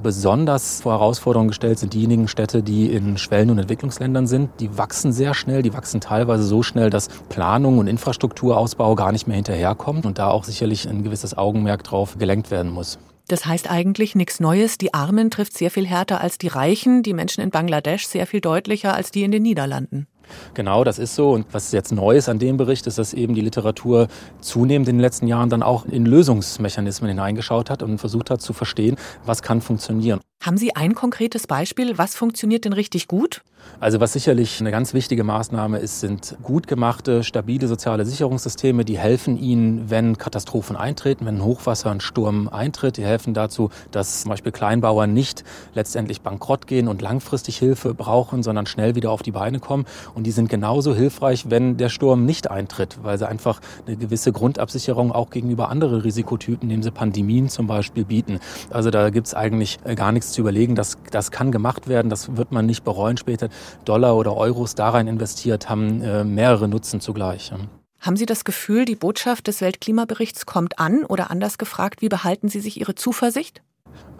Besonders 0.00 0.80
vor 0.82 0.92
Herausforderungen 0.92 1.48
gestellt 1.48 1.80
sind 1.80 1.92
diejenigen 1.92 2.28
Städte, 2.28 2.62
die 2.62 2.92
in 2.92 3.18
Schwellen- 3.18 3.50
und 3.50 3.58
Entwicklungsländern 3.58 4.28
sind. 4.28 4.48
Die 4.60 4.78
wachsen 4.78 5.12
sehr 5.12 5.34
schnell, 5.34 5.62
die 5.62 5.74
wachsen 5.74 6.00
teilweise 6.00 6.44
so 6.44 6.62
schnell, 6.62 6.88
dass 6.88 7.08
Planung 7.28 7.78
und 7.78 7.88
Infrastrukturausbau 7.88 8.94
gar 8.94 9.10
nicht 9.10 9.26
mehr 9.26 9.34
hinterherkommt 9.34 10.06
und 10.06 10.18
da 10.18 10.28
auch 10.30 10.44
sicherlich 10.44 10.88
ein 10.88 11.02
gewisses 11.02 11.36
Augenmerk 11.36 11.82
drauf 11.82 12.16
gelenkt 12.16 12.52
werden 12.52 12.70
muss. 12.70 12.98
Das 13.26 13.44
heißt 13.44 13.68
eigentlich 13.70 14.14
nichts 14.14 14.38
Neues. 14.38 14.78
Die 14.78 14.94
Armen 14.94 15.32
trifft 15.32 15.58
sehr 15.58 15.70
viel 15.70 15.86
härter 15.86 16.20
als 16.20 16.38
die 16.38 16.48
Reichen, 16.48 17.02
die 17.02 17.12
Menschen 17.12 17.42
in 17.42 17.50
Bangladesch 17.50 18.06
sehr 18.06 18.26
viel 18.26 18.40
deutlicher 18.40 18.94
als 18.94 19.10
die 19.10 19.24
in 19.24 19.32
den 19.32 19.42
Niederlanden. 19.42 20.06
Genau, 20.54 20.84
das 20.84 20.98
ist 20.98 21.14
so. 21.14 21.30
Und 21.30 21.46
was 21.52 21.72
jetzt 21.72 21.92
neu 21.92 22.16
ist 22.16 22.28
an 22.28 22.38
dem 22.38 22.56
Bericht, 22.56 22.86
ist, 22.86 22.98
dass 22.98 23.14
eben 23.14 23.34
die 23.34 23.40
Literatur 23.40 24.08
zunehmend 24.40 24.88
in 24.88 24.96
den 24.96 25.02
letzten 25.02 25.26
Jahren 25.26 25.50
dann 25.50 25.62
auch 25.62 25.86
in 25.86 26.06
Lösungsmechanismen 26.06 27.08
hineingeschaut 27.08 27.70
hat 27.70 27.82
und 27.82 27.98
versucht 27.98 28.30
hat 28.30 28.40
zu 28.40 28.52
verstehen, 28.52 28.96
was 29.24 29.42
kann 29.42 29.60
funktionieren. 29.60 30.20
Haben 30.40 30.56
Sie 30.56 30.76
ein 30.76 30.94
konkretes 30.94 31.48
Beispiel? 31.48 31.98
Was 31.98 32.14
funktioniert 32.14 32.64
denn 32.64 32.72
richtig 32.72 33.08
gut? 33.08 33.42
Also 33.80 34.00
was 34.00 34.12
sicherlich 34.12 34.60
eine 34.60 34.70
ganz 34.70 34.94
wichtige 34.94 35.24
Maßnahme 35.24 35.78
ist, 35.78 36.00
sind 36.00 36.36
gut 36.42 36.66
gemachte, 36.68 37.22
stabile 37.22 37.66
soziale 37.66 38.04
Sicherungssysteme, 38.04 38.84
die 38.84 38.98
helfen 38.98 39.36
Ihnen, 39.36 39.90
wenn 39.90 40.16
Katastrophen 40.16 40.76
eintreten, 40.76 41.26
wenn 41.26 41.36
ein 41.36 41.44
Hochwasser, 41.44 41.90
ein 41.90 42.00
Sturm 42.00 42.48
eintritt. 42.48 42.96
Die 42.96 43.04
helfen 43.04 43.34
dazu, 43.34 43.70
dass 43.90 44.22
zum 44.22 44.30
Beispiel 44.30 44.52
Kleinbauern 44.52 45.12
nicht 45.12 45.44
letztendlich 45.74 46.22
bankrott 46.22 46.66
gehen 46.66 46.88
und 46.88 47.02
langfristig 47.02 47.58
Hilfe 47.58 47.94
brauchen, 47.94 48.42
sondern 48.42 48.66
schnell 48.66 48.94
wieder 48.94 49.10
auf 49.10 49.22
die 49.22 49.32
Beine 49.32 49.58
kommen. 49.58 49.86
Und 50.18 50.24
die 50.24 50.32
sind 50.32 50.50
genauso 50.50 50.96
hilfreich, 50.96 51.48
wenn 51.48 51.76
der 51.76 51.90
Sturm 51.90 52.26
nicht 52.26 52.50
eintritt, 52.50 52.98
weil 53.04 53.16
sie 53.18 53.28
einfach 53.28 53.60
eine 53.86 53.96
gewisse 53.96 54.32
Grundabsicherung 54.32 55.12
auch 55.12 55.30
gegenüber 55.30 55.68
anderen 55.68 56.00
Risikotypen, 56.00 56.68
indem 56.68 56.82
sie 56.82 56.90
Pandemien 56.90 57.48
zum 57.48 57.68
Beispiel 57.68 58.04
bieten. 58.04 58.40
Also 58.68 58.90
da 58.90 59.10
gibt 59.10 59.28
es 59.28 59.34
eigentlich 59.34 59.78
gar 59.94 60.10
nichts 60.10 60.32
zu 60.32 60.40
überlegen. 60.40 60.74
Das, 60.74 60.98
das 61.12 61.30
kann 61.30 61.52
gemacht 61.52 61.86
werden, 61.86 62.10
das 62.10 62.36
wird 62.36 62.50
man 62.50 62.66
nicht 62.66 62.82
bereuen 62.82 63.16
später. 63.16 63.48
Dollar 63.84 64.16
oder 64.16 64.36
Euros 64.36 64.74
da 64.74 64.90
rein 64.90 65.06
investiert, 65.06 65.70
haben 65.70 66.02
äh, 66.02 66.24
mehrere 66.24 66.66
Nutzen 66.66 67.00
zugleich. 67.00 67.52
Haben 68.00 68.16
Sie 68.16 68.26
das 68.26 68.42
Gefühl, 68.42 68.86
die 68.86 68.96
Botschaft 68.96 69.46
des 69.46 69.60
Weltklimaberichts 69.60 70.46
kommt 70.46 70.80
an 70.80 71.04
oder 71.04 71.30
anders 71.30 71.58
gefragt, 71.58 72.02
wie 72.02 72.08
behalten 72.08 72.48
Sie 72.48 72.58
sich 72.58 72.80
Ihre 72.80 72.96
Zuversicht? 72.96 73.62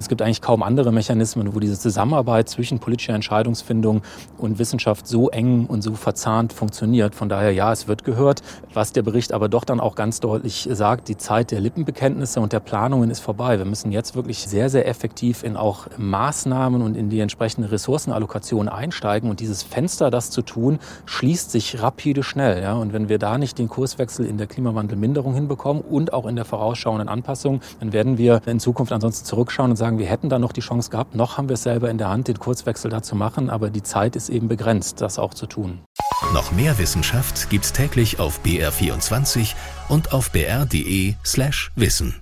Es 0.00 0.08
gibt 0.08 0.22
eigentlich 0.22 0.40
kaum 0.40 0.62
andere 0.62 0.92
Mechanismen, 0.92 1.54
wo 1.54 1.60
diese 1.60 1.78
Zusammenarbeit 1.78 2.48
zwischen 2.48 2.78
politischer 2.78 3.14
Entscheidungsfindung 3.14 4.02
und 4.38 4.60
Wissenschaft 4.60 5.08
so 5.08 5.28
eng 5.28 5.66
und 5.66 5.82
so 5.82 5.94
verzahnt 5.94 6.52
funktioniert. 6.52 7.16
Von 7.16 7.28
daher, 7.28 7.52
ja, 7.52 7.72
es 7.72 7.88
wird 7.88 8.04
gehört. 8.04 8.42
Was 8.72 8.92
der 8.92 9.02
Bericht 9.02 9.32
aber 9.32 9.48
doch 9.48 9.64
dann 9.64 9.80
auch 9.80 9.96
ganz 9.96 10.20
deutlich 10.20 10.68
sagt, 10.70 11.08
die 11.08 11.16
Zeit 11.16 11.50
der 11.50 11.60
Lippenbekenntnisse 11.60 12.40
und 12.40 12.52
der 12.52 12.60
Planungen 12.60 13.10
ist 13.10 13.18
vorbei. 13.18 13.58
Wir 13.58 13.64
müssen 13.64 13.90
jetzt 13.90 14.14
wirklich 14.14 14.46
sehr, 14.46 14.70
sehr 14.70 14.86
effektiv 14.86 15.42
in 15.42 15.56
auch 15.56 15.88
Maßnahmen 15.96 16.80
und 16.80 16.96
in 16.96 17.10
die 17.10 17.18
entsprechende 17.18 17.72
Ressourcenallokation 17.72 18.68
einsteigen. 18.68 19.28
Und 19.28 19.40
dieses 19.40 19.64
Fenster, 19.64 20.10
das 20.10 20.30
zu 20.30 20.42
tun, 20.42 20.78
schließt 21.06 21.50
sich 21.50 21.82
rapide 21.82 22.22
schnell. 22.22 22.62
Ja? 22.62 22.74
Und 22.74 22.92
wenn 22.92 23.08
wir 23.08 23.18
da 23.18 23.36
nicht 23.36 23.58
den 23.58 23.68
Kurswechsel 23.68 24.26
in 24.26 24.38
der 24.38 24.46
Klimawandelminderung 24.46 25.34
hinbekommen 25.34 25.82
und 25.82 26.12
auch 26.12 26.26
in 26.26 26.36
der 26.36 26.44
vorausschauenden 26.44 27.08
Anpassung, 27.08 27.60
dann 27.80 27.92
werden 27.92 28.16
wir 28.16 28.42
in 28.46 28.60
Zukunft 28.60 28.92
ansonsten 28.92 29.26
zurückschauen 29.26 29.57
und 29.64 29.76
sagen, 29.76 29.88
sagen, 29.88 29.98
wir 29.98 30.06
hätten 30.06 30.28
da 30.28 30.38
noch 30.38 30.52
die 30.52 30.60
Chance 30.60 30.90
gehabt, 30.90 31.14
noch 31.14 31.38
haben 31.38 31.48
wir 31.48 31.54
es 31.54 31.62
selber 31.62 31.88
in 31.88 31.96
der 31.96 32.10
Hand, 32.10 32.28
den 32.28 32.38
Kurzwechsel 32.38 32.90
da 32.90 33.02
zu 33.02 33.16
machen, 33.16 33.48
aber 33.48 33.70
die 33.70 33.82
Zeit 33.82 34.16
ist 34.16 34.28
eben 34.28 34.46
begrenzt, 34.46 35.00
das 35.00 35.18
auch 35.18 35.32
zu 35.32 35.46
tun. 35.46 35.80
Noch 36.34 36.52
mehr 36.52 36.76
Wissenschaft 36.76 37.48
gibt's 37.48 37.72
täglich 37.72 38.20
auf 38.20 38.40
BR24 38.44 39.54
und 39.88 40.12
auf 40.12 40.30
br.de/slash 40.30 41.70
wissen. 41.74 42.20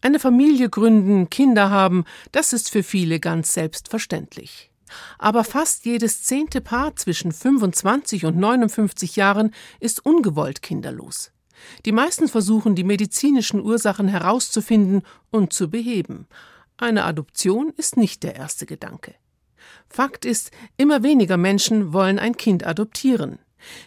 Eine 0.00 0.18
Familie 0.18 0.70
gründen, 0.70 1.28
Kinder 1.28 1.68
haben, 1.70 2.04
das 2.32 2.54
ist 2.54 2.70
für 2.70 2.82
viele 2.82 3.20
ganz 3.20 3.52
selbstverständlich. 3.52 4.70
Aber 5.18 5.44
fast 5.44 5.84
jedes 5.84 6.22
zehnte 6.22 6.62
Paar 6.62 6.96
zwischen 6.96 7.32
25 7.32 8.24
und 8.24 8.38
59 8.38 9.16
Jahren 9.16 9.52
ist 9.78 10.06
ungewollt 10.06 10.62
kinderlos. 10.62 11.32
Die 11.84 11.92
meisten 11.92 12.28
versuchen, 12.28 12.74
die 12.74 12.84
medizinischen 12.84 13.60
Ursachen 13.60 14.08
herauszufinden 14.08 15.02
und 15.30 15.52
zu 15.52 15.70
beheben. 15.70 16.26
Eine 16.76 17.04
Adoption 17.04 17.72
ist 17.76 17.96
nicht 17.96 18.22
der 18.22 18.36
erste 18.36 18.66
Gedanke. 18.66 19.14
Fakt 19.88 20.24
ist, 20.24 20.50
immer 20.76 21.02
weniger 21.02 21.36
Menschen 21.36 21.92
wollen 21.92 22.18
ein 22.18 22.36
Kind 22.36 22.66
adoptieren. 22.66 23.38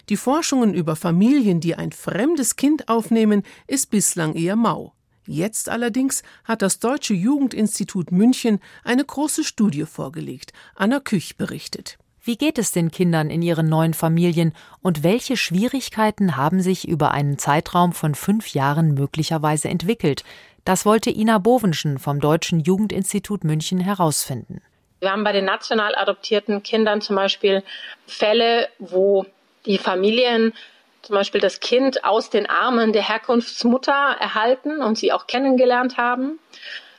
Die 0.09 0.17
Forschungen 0.17 0.73
über 0.73 0.95
Familien, 0.95 1.61
die 1.61 1.75
ein 1.75 1.91
fremdes 1.91 2.55
Kind 2.55 2.89
aufnehmen, 2.89 3.43
ist 3.67 3.89
bislang 3.89 4.35
eher 4.35 4.55
mau. 4.55 4.93
Jetzt 5.25 5.69
allerdings 5.69 6.23
hat 6.43 6.61
das 6.61 6.79
Deutsche 6.79 7.13
Jugendinstitut 7.13 8.11
München 8.11 8.59
eine 8.83 9.05
große 9.05 9.43
Studie 9.43 9.85
vorgelegt. 9.85 10.51
Anna 10.75 10.99
Küch 10.99 11.37
berichtet. 11.37 11.97
Wie 12.23 12.37
geht 12.37 12.59
es 12.59 12.71
den 12.71 12.91
Kindern 12.91 13.31
in 13.31 13.41
ihren 13.41 13.67
neuen 13.67 13.95
Familien 13.95 14.53
und 14.83 15.03
welche 15.03 15.35
Schwierigkeiten 15.35 16.37
haben 16.37 16.61
sich 16.61 16.87
über 16.87 17.09
einen 17.09 17.39
Zeitraum 17.39 17.93
von 17.93 18.13
fünf 18.13 18.49
Jahren 18.49 18.93
möglicherweise 18.93 19.69
entwickelt? 19.69 20.23
Das 20.63 20.85
wollte 20.85 21.09
Ina 21.09 21.39
Bovenschen 21.39 21.97
vom 21.97 22.19
Deutschen 22.19 22.59
Jugendinstitut 22.59 23.43
München 23.43 23.79
herausfinden. 23.79 24.61
Wir 24.99 25.11
haben 25.11 25.23
bei 25.23 25.31
den 25.31 25.45
national 25.45 25.95
adoptierten 25.95 26.61
Kindern 26.61 27.01
zum 27.01 27.15
Beispiel 27.15 27.63
Fälle, 28.05 28.69
wo 28.77 29.25
die 29.65 29.79
Familien 29.79 30.53
zum 31.01 31.15
Beispiel 31.15 31.41
das 31.41 31.59
Kind 31.59 32.05
aus 32.05 32.29
den 32.29 32.47
Armen 32.47 32.93
der 32.93 33.01
Herkunftsmutter 33.01 34.15
erhalten 34.19 34.83
und 34.83 34.95
sie 34.95 35.11
auch 35.11 35.25
kennengelernt 35.25 35.97
haben. 35.97 36.37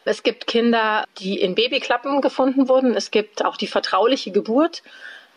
Es 0.04 0.22
gibt 0.22 0.46
Kinder, 0.46 1.04
die 1.18 1.40
in 1.40 1.54
Babyklappen 1.54 2.20
gefunden 2.20 2.68
wurden. 2.68 2.94
Es 2.94 3.10
gibt 3.10 3.44
auch 3.44 3.56
die 3.56 3.66
vertrauliche 3.66 4.32
Geburt 4.32 4.82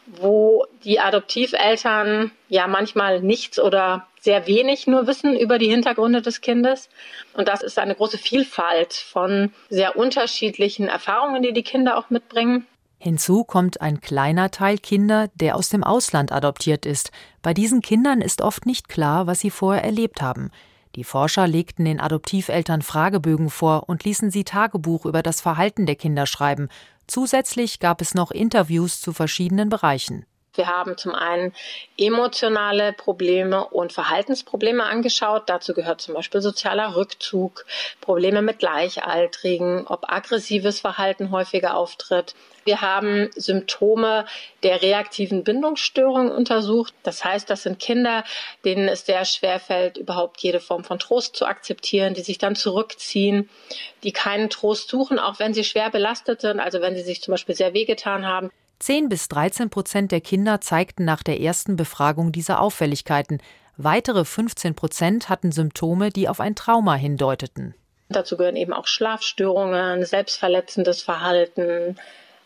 wo 0.08 0.66
die 0.84 1.00
Adoptiveltern 1.00 2.32
ja 2.48 2.68
manchmal 2.68 3.22
nichts 3.22 3.60
oder 3.60 4.08
sehr 4.20 4.48
wenig 4.48 4.88
nur 4.88 5.08
wissen 5.08 5.38
über 5.38 5.60
die 5.60 5.70
Hintergründe 5.70 6.22
des 6.22 6.42
Kindes. 6.42 6.90
Und 7.34 7.48
das 7.48 7.62
ist 7.62 7.80
eine 7.80 7.96
große 7.96 8.18
Vielfalt 8.18 8.94
von 8.94 9.52
sehr 9.70 9.98
unterschiedlichen 9.98 10.88
Erfahrungen, 10.88 11.42
die 11.42 11.54
die 11.54 11.64
Kinder 11.64 11.98
auch 11.98 12.10
mitbringen. 12.10 12.66
Hinzu 12.98 13.44
kommt 13.44 13.82
ein 13.82 14.02
kleiner 14.02 14.52
Teil 14.52 14.78
Kinder, 14.78 15.30
der 15.36 15.56
aus 15.56 15.70
dem 15.70 15.84
Ausland 15.84 16.32
adoptiert 16.32 16.86
ist. 16.86 17.12
Bei 17.42 17.54
diesen 17.54 17.82
Kindern 17.82 18.22
ist 18.22 18.42
oft 18.42 18.66
nicht 18.66 18.90
klar, 18.90 19.28
was 19.28 19.42
sie 19.42 19.52
vorher 19.52 19.84
erlebt 19.84 20.22
haben. 20.22 20.50
Die 20.96 21.04
Forscher 21.04 21.48
legten 21.48 21.84
den 21.84 22.00
Adoptiveltern 22.00 22.82
Fragebögen 22.82 23.50
vor 23.50 23.90
und 23.90 24.06
ließen 24.06 24.32
sie 24.32 24.46
Tagebuch 24.46 25.06
über 25.06 25.22
das 25.22 25.42
Verhalten 25.42 25.86
der 25.86 25.96
Kinder 25.96 26.26
schreiben. 26.26 26.70
Zusätzlich 27.06 27.80
gab 27.80 28.02
es 28.02 28.14
noch 28.14 28.32
Interviews 28.32 29.02
zu 29.02 29.12
verschiedenen 29.12 29.70
Bereichen. 29.70 30.26
Wir 30.58 30.68
haben 30.68 30.98
zum 30.98 31.14
einen 31.14 31.54
emotionale 31.98 32.94
Probleme 32.94 33.66
und 33.66 33.94
Verhaltensprobleme 33.94 34.84
angeschaut. 34.84 35.44
Dazu 35.48 35.74
gehört 35.74 36.02
zum 36.02 36.14
Beispiel 36.14 36.42
sozialer 36.42 36.96
Rückzug, 36.96 37.66
Probleme 38.02 38.42
mit 38.42 38.60
Gleichaltrigen, 38.60 39.88
ob 39.88 40.12
aggressives 40.12 40.80
Verhalten 40.80 41.32
häufiger 41.32 41.76
auftritt. 41.76 42.36
Wir 42.66 42.82
haben 42.82 43.30
Symptome 43.36 44.26
der 44.64 44.82
reaktiven 44.82 45.44
Bindungsstörung 45.44 46.32
untersucht. 46.32 46.96
Das 47.04 47.24
heißt, 47.24 47.48
das 47.48 47.62
sind 47.62 47.80
Kinder, 47.80 48.24
denen 48.66 48.88
es 48.88 49.06
sehr 49.06 49.24
schwer 49.24 49.60
fällt, 49.60 49.98
überhaupt 49.98 50.42
jede 50.42 50.60
Form 50.60 50.84
von 50.84 50.98
Trost 50.98 51.36
zu 51.36 51.46
akzeptieren, 51.46 52.16
die 52.16 52.24
sich 52.24 52.40
dann 52.40 52.56
zurückziehen, 52.56 53.50
die 54.04 54.12
keinen 54.12 54.50
Trost 54.50 54.90
suchen, 54.90 55.20
auch 55.20 55.38
wenn 55.38 55.54
sie 55.54 55.64
schwer 55.64 55.92
belastet 55.92 56.42
sind, 56.42 56.60
also 56.60 56.82
wenn 56.82 56.96
sie 56.96 57.04
sich 57.04 57.22
zum 57.22 57.34
Beispiel 57.34 57.56
sehr 57.56 57.76
wehgetan 57.76 58.26
haben. 58.26 58.50
10 58.80 59.10
bis 59.10 59.28
13 59.30 59.70
Prozent 59.70 60.12
der 60.12 60.22
Kinder 60.22 60.62
zeigten 60.62 61.06
nach 61.06 61.24
der 61.24 61.40
ersten 61.40 61.76
Befragung 61.76 62.32
diese 62.32 62.60
Auffälligkeiten. 62.60 63.42
Weitere 63.78 64.26
15 64.26 64.76
Prozent 64.76 65.30
hatten 65.30 65.52
Symptome, 65.52 66.10
die 66.10 66.30
auf 66.30 66.40
ein 66.40 66.56
Trauma 66.56 66.96
hindeuteten. 66.96 67.76
Dazu 68.10 68.38
gehören 68.38 68.56
eben 68.56 68.74
auch 68.74 68.88
Schlafstörungen, 68.88 70.06
selbstverletzendes 70.06 71.02
Verhalten, 71.02 71.98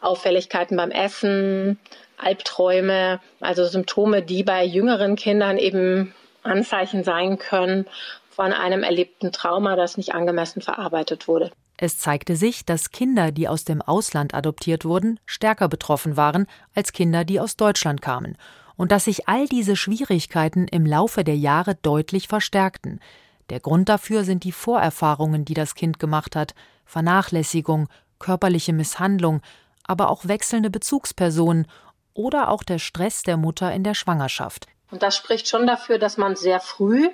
Auffälligkeiten 0.02 0.78
beim 0.78 0.92
Essen, 0.92 1.80
Albträume, 2.18 3.20
also 3.40 3.66
Symptome, 3.66 4.22
die 4.22 4.44
bei 4.44 4.64
jüngeren 4.64 5.16
Kindern 5.16 5.58
eben 5.58 6.14
Anzeichen 6.44 7.04
sein 7.04 7.38
können 7.38 7.86
von 8.30 8.54
einem 8.54 8.84
erlebten 8.84 9.32
Trauma, 9.32 9.76
das 9.76 9.98
nicht 9.98 10.14
angemessen 10.14 10.62
verarbeitet 10.62 11.28
wurde. 11.28 11.52
Es 11.82 11.98
zeigte 11.98 12.36
sich, 12.36 12.66
dass 12.66 12.92
Kinder, 12.92 13.32
die 13.32 13.48
aus 13.48 13.64
dem 13.64 13.82
Ausland 13.82 14.34
adoptiert 14.34 14.84
wurden, 14.84 15.18
stärker 15.26 15.70
betroffen 15.70 16.18
waren 16.18 16.46
als 16.76 16.92
Kinder, 16.92 17.24
die 17.24 17.40
aus 17.40 17.56
Deutschland 17.56 18.02
kamen. 18.02 18.38
und 18.76 18.94
dass 18.94 19.06
sich 19.06 19.28
all 19.28 19.46
diese 19.46 19.76
Schwierigkeiten 19.76 20.66
im 20.70 20.86
Laufe 20.86 21.26
der 21.26 21.36
Jahre 21.36 21.76
deutlich 21.76 22.30
verstärkten. 22.30 23.02
Der 23.50 23.60
Grund 23.60 23.90
dafür 23.90 24.24
sind 24.24 24.46
die 24.46 24.54
Vorerfahrungen, 24.54 25.44
die 25.44 25.54
das 25.54 25.76
Kind 25.76 26.00
gemacht 26.00 26.34
hat, 26.38 26.56
Vernachlässigung, 26.86 27.90
körperliche 28.20 28.72
Misshandlung, 28.72 29.42
aber 29.84 30.10
auch 30.10 30.30
wechselnde 30.30 30.70
Bezugspersonen 30.70 31.68
oder 32.14 32.50
auch 32.50 32.64
der 32.64 32.80
Stress 32.80 33.24
der 33.24 33.36
Mutter 33.36 33.74
in 33.74 33.84
der 33.84 33.96
Schwangerschaft. 33.96 34.68
Und 34.92 35.04
das 35.04 35.18
spricht 35.18 35.50
schon 35.50 35.68
dafür, 35.68 36.00
dass 36.00 36.18
man 36.18 36.38
sehr 36.38 36.62
früh 36.62 37.10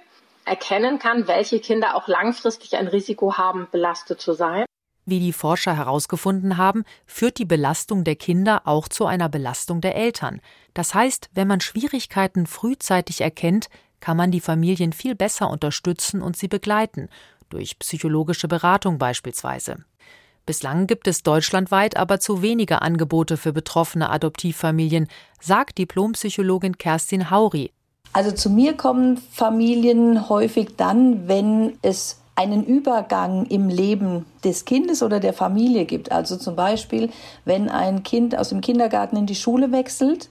erkennen 0.46 1.00
kann, 1.00 1.28
welche 1.28 1.60
Kinder 1.60 1.96
auch 1.96 2.08
langfristig 2.08 2.76
ein 2.78 2.88
Risiko 2.88 3.38
haben, 3.38 3.68
belastet 3.72 4.22
zu 4.22 4.34
sein. 4.34 4.66
Wie 5.08 5.20
die 5.20 5.34
Forscher 5.34 5.76
herausgefunden 5.76 6.58
haben, 6.58 6.84
führt 7.06 7.38
die 7.38 7.46
Belastung 7.46 8.04
der 8.04 8.16
Kinder 8.16 8.64
auch 8.66 8.88
zu 8.88 9.06
einer 9.06 9.30
Belastung 9.30 9.80
der 9.80 9.96
Eltern. 9.96 10.42
Das 10.74 10.96
heißt, 10.96 11.30
wenn 11.34 11.48
man 11.48 11.62
Schwierigkeiten 11.62 12.48
frühzeitig 12.48 13.22
erkennt, 13.22 13.68
kann 14.00 14.18
man 14.18 14.32
die 14.32 14.42
Familien 14.42 14.94
viel 14.94 15.16
besser 15.16 15.50
unterstützen 15.50 16.22
und 16.22 16.36
sie 16.36 16.48
begleiten, 16.48 17.10
durch 17.50 17.78
psychologische 17.78 18.48
Beratung 18.48 18.98
beispielsweise. 18.98 19.86
Bislang 20.48 20.88
gibt 20.88 21.08
es 21.08 21.22
deutschlandweit 21.22 21.98
aber 21.98 22.20
zu 22.20 22.42
wenige 22.42 22.82
Angebote 22.82 23.38
für 23.38 23.54
betroffene 23.54 24.10
Adoptivfamilien, 24.10 25.08
sagt 25.40 25.78
Diplompsychologin 25.78 26.78
Kerstin 26.78 27.30
Hauri. 27.30 27.75
Also 28.16 28.32
zu 28.32 28.50
mir 28.50 28.78
kommen 28.78 29.18
Familien 29.18 30.30
häufig 30.30 30.78
dann, 30.78 31.28
wenn 31.28 31.78
es 31.82 32.22
einen 32.36 32.64
Übergang 32.64 33.46
im 33.48 33.68
Leben 33.68 34.26
des 34.42 34.64
Kindes 34.64 35.04
oder 35.04 35.20
der 35.20 35.34
Familie 35.34 35.84
gibt. 35.84 36.14
Also 36.14 36.38
zum 36.38 36.56
Beispiel, 36.56 37.10
wenn 37.44 37.68
ein 37.68 38.04
Kind 38.04 38.38
aus 38.38 38.48
dem 38.48 38.62
Kindergarten 38.62 39.18
in 39.18 39.26
die 39.26 39.36
Schule 39.36 39.74
wechselt, 39.74 40.30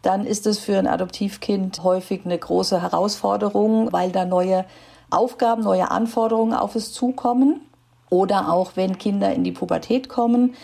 dann 0.00 0.24
ist 0.24 0.46
es 0.46 0.60
für 0.60 0.78
ein 0.78 0.86
Adoptivkind 0.86 1.84
häufig 1.84 2.22
eine 2.24 2.38
große 2.38 2.80
Herausforderung, 2.80 3.92
weil 3.92 4.12
da 4.12 4.24
neue 4.24 4.64
Aufgaben, 5.10 5.62
neue 5.62 5.90
Anforderungen 5.90 6.54
auf 6.54 6.74
es 6.74 6.94
zukommen. 6.94 7.60
Oder 8.08 8.50
auch 8.50 8.72
wenn 8.76 8.96
Kinder 8.96 9.34
in 9.34 9.44
die 9.44 9.52
Pubertät 9.52 10.08
kommen, 10.08 10.54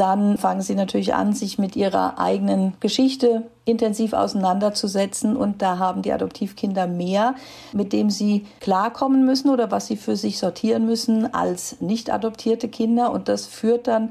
dann 0.00 0.38
fangen 0.38 0.62
sie 0.62 0.74
natürlich 0.74 1.12
an, 1.12 1.34
sich 1.34 1.58
mit 1.58 1.76
ihrer 1.76 2.18
eigenen 2.18 2.72
Geschichte 2.80 3.42
intensiv 3.66 4.14
auseinanderzusetzen. 4.14 5.36
Und 5.36 5.60
da 5.60 5.78
haben 5.78 6.00
die 6.00 6.12
Adoptivkinder 6.12 6.86
mehr, 6.86 7.34
mit 7.74 7.92
dem 7.92 8.08
sie 8.08 8.46
klarkommen 8.60 9.26
müssen 9.26 9.50
oder 9.50 9.70
was 9.70 9.86
sie 9.86 9.96
für 9.96 10.16
sich 10.16 10.38
sortieren 10.38 10.86
müssen 10.86 11.34
als 11.34 11.82
nicht 11.82 12.10
adoptierte 12.10 12.68
Kinder. 12.68 13.12
Und 13.12 13.28
das 13.28 13.46
führt 13.46 13.86
dann 13.88 14.10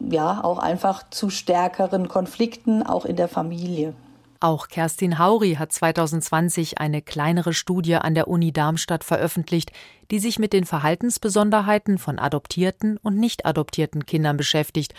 ja 0.00 0.42
auch 0.42 0.58
einfach 0.58 1.08
zu 1.10 1.30
stärkeren 1.30 2.08
Konflikten, 2.08 2.82
auch 2.82 3.04
in 3.04 3.14
der 3.14 3.28
Familie. 3.28 3.94
Auch 4.42 4.66
Kerstin 4.66 5.20
Hauri 5.20 5.54
hat 5.54 5.70
2020 5.70 6.78
eine 6.78 7.00
kleinere 7.00 7.54
Studie 7.54 7.94
an 7.94 8.16
der 8.16 8.26
Uni 8.26 8.52
Darmstadt 8.52 9.04
veröffentlicht, 9.04 9.70
die 10.10 10.18
sich 10.18 10.40
mit 10.40 10.52
den 10.52 10.64
Verhaltensbesonderheiten 10.64 11.96
von 11.96 12.18
adoptierten 12.18 12.96
und 12.96 13.16
nicht 13.18 13.46
adoptierten 13.46 14.04
Kindern 14.04 14.36
beschäftigt. 14.36 14.94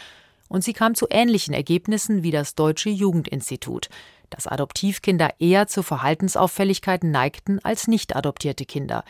Und 0.48 0.64
sie 0.64 0.72
kam 0.72 0.96
zu 0.96 1.08
ähnlichen 1.10 1.54
Ergebnissen 1.54 2.24
wie 2.24 2.32
das 2.32 2.56
Deutsche 2.56 2.90
Jugendinstitut, 2.90 3.90
dass 4.30 4.48
Adoptivkinder 4.48 5.32
eher 5.40 5.68
zu 5.68 5.84
Verhaltensauffälligkeiten 5.84 7.12
neigten 7.12 7.60
als 7.66 7.90
nicht 7.90 8.16
adoptierte 8.16 8.64
Kinder. 8.64 9.04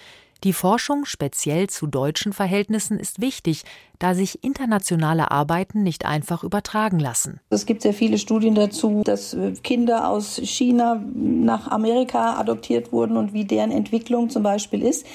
Die 0.43 0.51
Forschung 0.51 1.05
speziell 1.05 1.69
zu 1.69 1.87
deutschen 1.87 2.33
Verhältnissen 2.33 2.99
ist 2.99 3.21
wichtig, 3.21 3.63
da 3.99 4.13
sich 4.13 4.43
internationale 4.43 5.31
Arbeiten 5.31 5.83
nicht 5.83 6.05
einfach 6.05 6.43
übertragen 6.43 6.99
lassen. 6.99 7.39
Es 7.49 7.65
gibt 7.65 7.81
sehr 7.81 7.93
viele 7.93 8.17
Studien 8.17 8.53
dazu, 8.53 9.03
dass 9.05 9.33
äh, 9.33 9.53
Kinder 9.63 10.09
aus 10.09 10.41
China 10.43 11.01
nach 11.15 11.69
Amerika 11.69 12.37
adoptiert 12.37 12.91
wurden 12.91 13.15
und 13.15 13.31
wie 13.31 13.45
deren 13.45 13.71
Entwicklung 13.71 14.29
zum 14.29 14.43
Beispiel 14.43 14.81
ist. 14.81 15.05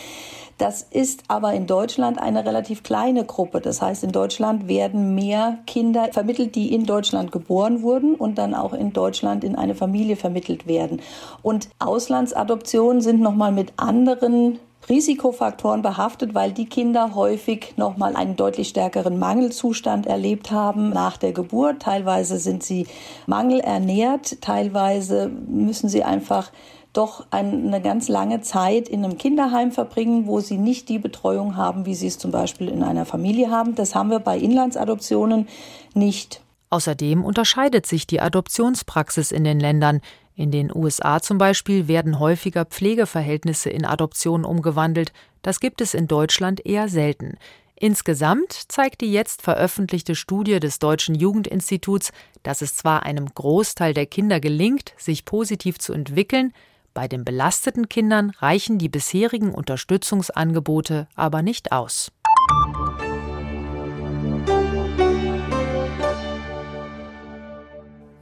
Das 0.57 0.83
ist 0.83 1.23
aber 1.29 1.53
in 1.53 1.69
Deutschland 1.69 2.19
eine 2.19 2.45
relativ 2.45 2.83
kleine 2.83 3.25
Gruppe. 3.25 3.61
Das 3.61 3.81
heißt, 3.81 4.03
in 4.03 4.11
Deutschland 4.11 4.67
werden 4.67 5.15
mehr 5.15 5.59
Kinder 5.67 6.09
vermittelt, 6.11 6.57
die 6.57 6.75
in 6.75 6.85
Deutschland 6.85 7.31
geboren 7.31 7.83
wurden 7.83 8.15
und 8.15 8.39
dann 8.39 8.55
auch 8.55 8.73
in 8.73 8.93
Deutschland 8.93 9.45
in 9.45 9.55
eine 9.55 9.77
Familie 9.77 10.17
vermittelt 10.17 10.67
werden. 10.67 11.01
Und 11.43 11.69
Auslandsadoptionen 11.79 13.03
sind 13.03 13.21
nochmal 13.21 13.53
mit 13.53 13.73
anderen 13.77 14.59
Risikofaktoren 14.89 15.83
behaftet, 15.83 16.35
weil 16.35 16.53
die 16.53 16.67
Kinder 16.67 17.15
häufig 17.15 17.75
nochmal 17.77 18.17
einen 18.17 18.37
deutlich 18.37 18.69
stärkeren 18.69 19.19
Mangelzustand 19.19 20.07
erlebt 20.07 20.51
haben 20.51 20.91
nach 20.91 21.17
der 21.17 21.33
Geburt. 21.33 21.83
Teilweise 21.83 22.39
sind 22.39 22.63
sie 22.63 22.87
mangelernährt, 23.27 24.41
teilweise 24.41 25.29
müssen 25.29 25.89
sie 25.89 26.05
einfach 26.05 26.51
doch 26.93 27.27
eine 27.31 27.81
ganz 27.81 28.09
lange 28.09 28.41
Zeit 28.41 28.89
in 28.89 29.05
einem 29.05 29.19
Kinderheim 29.19 29.73
verbringen, 29.73 30.27
wo 30.27 30.41
sie 30.41 30.57
nicht 30.57 30.89
die 30.89 30.99
Betreuung 30.99 31.57
haben, 31.57 31.87
wie 31.87 31.95
sie 31.95 32.07
es 32.07 32.19
zum 32.19 32.31
Beispiel 32.31 32.69
in 32.69 32.83
einer 32.83 33.05
Familie 33.05 33.51
haben. 33.51 33.75
Das 33.75 33.95
haben 33.95 34.11
wir 34.11 34.21
bei 34.21 34.39
Inlandsadoptionen 34.39 35.49
nicht. 35.95 36.41
Außerdem 36.71 37.25
unterscheidet 37.25 37.87
sich 37.87 38.07
die 38.07 38.21
Adoptionspraxis 38.21 39.33
in 39.33 39.45
den 39.45 39.61
Ländern. 39.61 40.01
In 40.39 40.53
den 40.53 40.71
USA 40.73 41.21
zum 41.21 41.37
Beispiel 41.37 41.89
werden 41.89 42.21
häufiger 42.21 42.65
Pflegeverhältnisse 42.65 43.71
in 43.71 43.85
Adoption 43.85 44.45
umgewandelt. 44.45 45.13
Das 45.43 45.59
gibt 45.59 45.81
es 45.81 45.95
in 45.95 46.07
Deutschland 46.07 46.65
eher 46.65 46.89
selten. 46.89 47.39
Insgesamt 47.75 48.53
zeigt 48.69 49.01
die 49.01 49.13
jetzt 49.13 49.43
veröffentlichte 49.43 50.15
Studie 50.15 50.61
des 50.61 50.79
Deutschen 50.79 51.17
Jugendinstituts, 51.17 52.13
dass 52.45 52.63
es 52.63 52.77
zwar 52.77 53.03
einem 53.03 53.27
Großteil 53.27 53.95
der 53.95 54.07
Kinder 54.07 54.39
gelingt, 54.39 54.95
sich 54.97 55.25
positiv 55.25 55.81
zu 55.81 55.93
entwickeln, 55.93 56.53
bei 56.95 57.09
den 57.09 57.25
belasteten 57.25 57.89
Kindern 57.89 58.31
reichen 58.39 58.79
die 58.79 58.89
bisherigen 58.89 59.53
Unterstützungsangebote 59.53 61.09
aber 61.17 61.43
nicht 61.43 61.73
aus. 61.73 62.13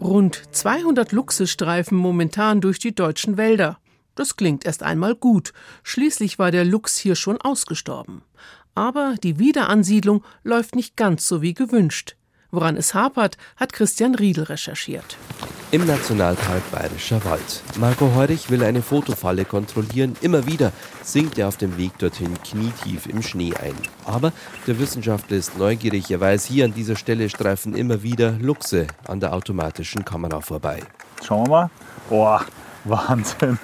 Rund 0.06 0.40
200 0.52 1.10
Luchse 1.10 1.48
streifen 1.48 1.98
momentan 1.98 2.60
durch 2.60 2.78
die 2.78 2.94
deutschen 2.94 3.36
Wälder. 3.36 3.80
Das 4.14 4.36
klingt 4.36 4.64
erst 4.64 4.84
einmal 4.84 5.16
gut. 5.16 5.52
Schließlich 5.82 6.38
war 6.38 6.52
der 6.52 6.64
Luchs 6.64 6.96
hier 6.96 7.16
schon 7.16 7.40
ausgestorben. 7.40 8.22
Aber 8.76 9.16
die 9.20 9.40
Wiederansiedlung 9.40 10.22
läuft 10.44 10.76
nicht 10.76 10.96
ganz 10.96 11.26
so 11.26 11.42
wie 11.42 11.54
gewünscht. 11.54 12.14
Woran 12.52 12.76
es 12.76 12.94
hapert, 12.94 13.36
hat 13.56 13.72
Christian 13.72 14.14
Riedel 14.14 14.44
recherchiert. 14.44 15.16
Im 15.72 15.84
Nationalpark 15.84 16.70
Bayerischer 16.70 17.24
Wald. 17.24 17.60
Marco 17.80 18.14
Heurich 18.14 18.50
will 18.50 18.62
eine 18.62 18.82
Fotofalle 18.82 19.44
kontrollieren. 19.44 20.16
Immer 20.20 20.46
wieder 20.46 20.70
sinkt 21.02 21.38
er 21.38 21.48
auf 21.48 21.56
dem 21.56 21.76
Weg 21.76 21.98
dorthin 21.98 22.40
knietief 22.44 23.06
im 23.06 23.20
Schnee 23.20 23.52
ein. 23.60 23.74
Aber 24.04 24.32
der 24.68 24.78
Wissenschaftler 24.78 25.36
ist 25.36 25.58
neugierig. 25.58 26.08
Er 26.08 26.20
weiß, 26.20 26.44
hier 26.44 26.66
an 26.66 26.72
dieser 26.72 26.94
Stelle 26.94 27.28
streifen 27.28 27.74
immer 27.74 28.04
wieder 28.04 28.30
Luchse 28.38 28.86
an 29.08 29.18
der 29.18 29.34
automatischen 29.34 30.04
Kamera 30.04 30.40
vorbei. 30.40 30.84
Schauen 31.24 31.46
wir 31.46 31.50
mal. 31.50 31.70
Boah, 32.08 32.44
Wahnsinn. 32.84 33.58